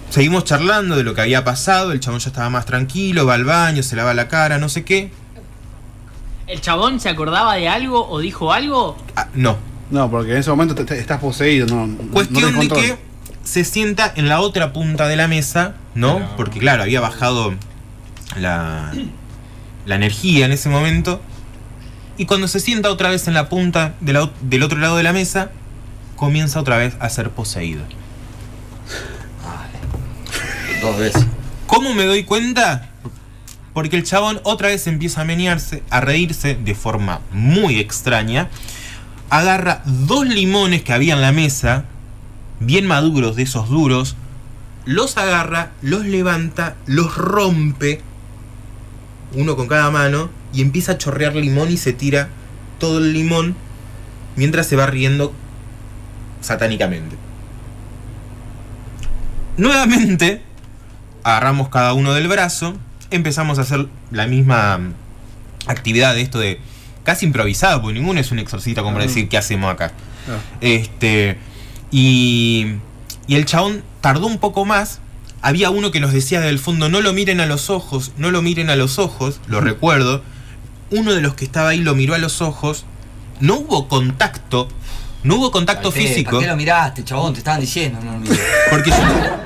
[0.09, 3.43] Seguimos charlando de lo que había pasado, el chabón ya estaba más tranquilo, va al
[3.45, 5.11] baño, se lava la cara, no sé qué.
[6.47, 8.97] ¿El chabón se acordaba de algo o dijo algo?
[9.15, 9.57] Ah, no.
[9.91, 11.67] No, porque en ese momento te- te- estás poseído.
[11.67, 12.97] No, Cuestión de que
[13.43, 16.15] se sienta en la otra punta de la mesa, ¿no?
[16.15, 17.53] Pero- Porque claro, había bajado
[18.39, 18.91] la,
[19.86, 21.21] la energía en ese momento.
[22.17, 24.97] Y cuando se sienta otra vez en la punta de la ot- del otro lado
[24.97, 25.51] de la mesa,
[26.15, 27.83] comienza otra vez a ser poseído.
[30.81, 31.25] Dos veces.
[31.67, 32.89] ¿Cómo me doy cuenta?
[33.73, 38.49] Porque el chabón otra vez empieza a menearse, a reírse de forma muy extraña.
[39.29, 41.86] Agarra dos limones que había en la mesa,
[42.59, 44.15] bien maduros, de esos duros.
[44.86, 48.01] Los agarra, los levanta, los rompe,
[49.36, 52.29] uno con cada mano, y empieza a chorrear limón y se tira
[52.79, 53.55] todo el limón
[54.36, 55.33] mientras se va riendo
[56.41, 57.15] satánicamente.
[59.57, 60.41] Nuevamente,
[61.23, 62.75] agarramos cada uno del brazo,
[63.11, 64.93] empezamos a hacer la misma mm,
[65.67, 66.59] actividad de esto de
[67.03, 69.07] casi improvisado, porque ninguno es un exorcista como para Ah.
[69.07, 69.91] decir qué hacemos acá.
[70.25, 70.41] Claro.
[70.61, 71.38] Este
[71.91, 72.75] y,
[73.27, 74.99] y el chabón tardó un poco más.
[75.46, 78.41] Había uno que nos decía del fondo, no lo miren a los ojos, no lo
[78.41, 80.24] miren a los ojos, lo recuerdo.
[80.89, 82.84] Uno de los que estaba ahí lo miró a los ojos.
[83.41, 84.68] No hubo contacto,
[85.22, 86.32] no hubo contacto físico.
[86.32, 87.34] ¿Para qué lo miraste, chabón?
[87.34, 88.00] Te estaban diciendo.
[88.04, 88.39] No, lo miré.
[88.72, 88.98] Porque yo,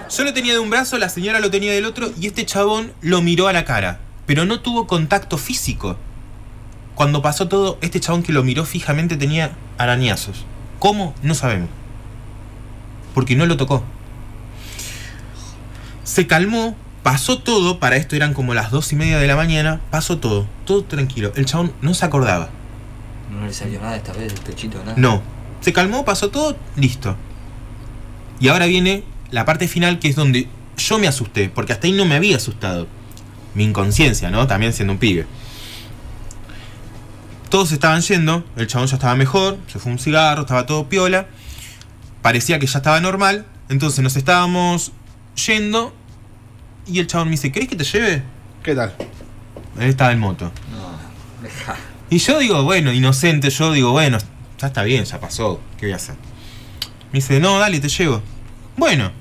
[0.09, 2.93] yo lo tenía de un brazo, la señora lo tenía del otro y este chabón
[3.01, 3.99] lo miró a la cara.
[4.25, 5.97] Pero no tuvo contacto físico.
[6.95, 10.45] Cuando pasó todo, este chabón que lo miró fijamente tenía arañazos.
[10.79, 11.13] ¿Cómo?
[11.23, 11.67] No sabemos.
[13.13, 13.83] Porque no lo tocó.
[16.09, 19.79] Se calmó, pasó todo, para esto eran como las dos y media de la mañana,
[19.91, 21.31] pasó todo, todo tranquilo.
[21.35, 22.49] El chabón no se acordaba.
[23.29, 24.95] No le salió nada esta vez del pechito, nada.
[24.97, 25.21] No.
[25.61, 27.15] Se calmó, pasó todo, listo.
[28.39, 31.93] Y ahora viene la parte final que es donde yo me asusté, porque hasta ahí
[31.93, 32.87] no me había asustado.
[33.53, 34.47] Mi inconsciencia, ¿no?
[34.47, 35.27] También siendo un pibe.
[37.49, 41.27] Todos estaban yendo, el chabón ya estaba mejor, se fue un cigarro, estaba todo piola.
[42.23, 44.91] Parecía que ya estaba normal, entonces nos estábamos
[45.45, 45.93] yendo
[46.91, 48.23] y el chabón me dice, ¿querés que te lleve?
[48.63, 48.95] ¿Qué tal?
[49.79, 50.51] Él estaba en moto.
[50.71, 51.75] No, deja.
[52.09, 54.17] Y yo digo, bueno, inocente, yo digo, bueno,
[54.57, 56.15] ya está bien, ya pasó, ¿qué voy a hacer?
[57.11, 58.21] Me dice, no, dale, te llevo.
[58.77, 59.11] Bueno,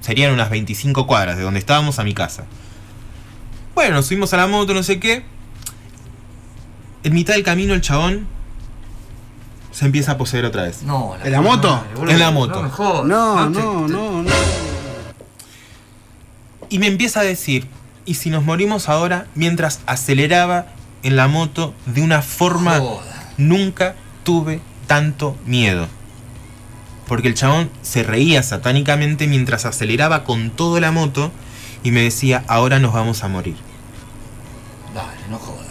[0.00, 2.44] serían unas 25 cuadras de donde estábamos a mi casa.
[3.74, 5.24] Bueno, nos subimos a la moto, no sé qué.
[7.04, 8.26] En mitad del camino el chabón
[9.70, 10.82] se empieza a poseer otra vez.
[10.82, 11.70] No, ¿En la moto?
[11.70, 12.12] madre, boludo.
[12.12, 12.54] En la moto.
[12.56, 13.04] No me jodas.
[13.06, 14.30] No, no, no.
[16.68, 17.66] Y me empieza a decir,
[18.04, 19.26] ¿y si nos morimos ahora?
[19.34, 20.66] Mientras aceleraba
[21.02, 22.78] en la moto de una forma...
[22.78, 23.32] Joda.
[23.38, 23.94] Nunca
[24.24, 25.86] tuve tanto miedo.
[27.06, 31.30] Porque el chabón se reía satánicamente mientras aceleraba con toda la moto
[31.82, 33.56] y me decía, ahora nos vamos a morir.
[34.94, 35.68] Dale, no jodas,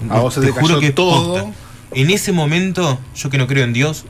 [0.00, 0.14] boludo.
[0.14, 1.34] A vos se te cayó es todo.
[1.34, 1.50] posta.
[1.92, 4.04] En ese momento, yo que no creo en Dios,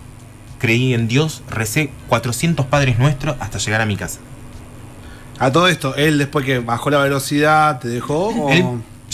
[0.58, 4.20] creí en Dios, recé 400 padres nuestros hasta llegar a mi casa.
[5.40, 8.50] A todo esto, él después que bajó la velocidad, te dejó o.
[8.50, 8.64] Él-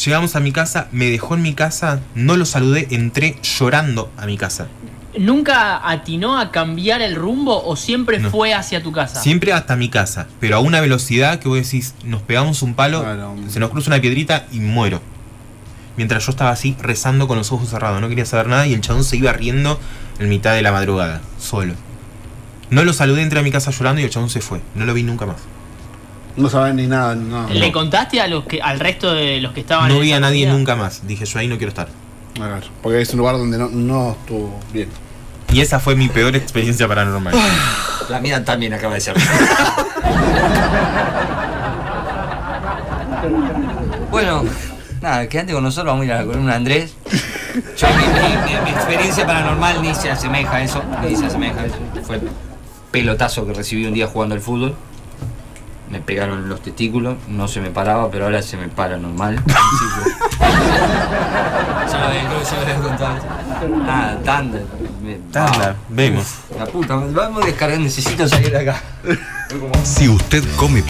[0.05, 4.27] llegamos a mi casa, me dejó en mi casa, no lo saludé, entré llorando a
[4.27, 4.66] mi casa.
[5.18, 8.31] ¿Nunca atinó a cambiar el rumbo o siempre No.
[8.31, 9.22] fue hacia tu casa?
[9.22, 13.03] Siempre hasta mi casa, pero a una velocidad que vos decís, nos pegamos un palo,
[13.03, 13.35] Claro.
[13.49, 15.01] se nos cruza una piedrita y muero.
[15.97, 18.83] Mientras yo estaba así rezando con los ojos cerrados, no quería saber nada y el
[18.83, 19.81] chabón se iba riendo
[20.18, 21.72] en mitad de la madrugada, solo.
[22.68, 24.61] No lo saludé, entré a mi casa llorando y el chabón se fue.
[24.74, 25.37] No lo vi nunca más.
[26.37, 27.14] No saben ni nada.
[27.14, 27.72] No, ¿Le no.
[27.72, 30.76] contaste a los que, al resto de los que estaban No vi a nadie nunca
[30.76, 31.07] más.
[31.07, 31.89] Dije, yo ahí no quiero estar.
[32.41, 34.89] A ver, porque es un lugar donde no, no estuvo bien.
[35.53, 37.32] Y esa fue mi peor experiencia paranormal.
[38.11, 39.14] La mía también acaba de ser.
[44.11, 44.45] bueno,
[45.01, 46.95] nada, quédate con nosotros, vamos a ir a la columna de Andrés.
[47.78, 51.61] Yo, mi, mi- mi- mi experiencia paranormal ni se asemeja a eso, ni se asemeja
[51.61, 51.76] a eso.
[52.05, 52.22] Fue el
[52.91, 54.74] pelotazo que recibí un día jugando al fútbol.
[55.91, 59.41] Me pegaron los testículos, no se me paraba, pero ahora se me para normal.
[61.91, 63.16] ya lo había, ya lo había contado.
[63.87, 64.59] Nada, tanda.
[65.03, 66.26] me- Tanda, vemos.
[66.59, 68.82] La puta, vamos a descargar, necesito salir de acá.
[69.84, 70.82] Si usted come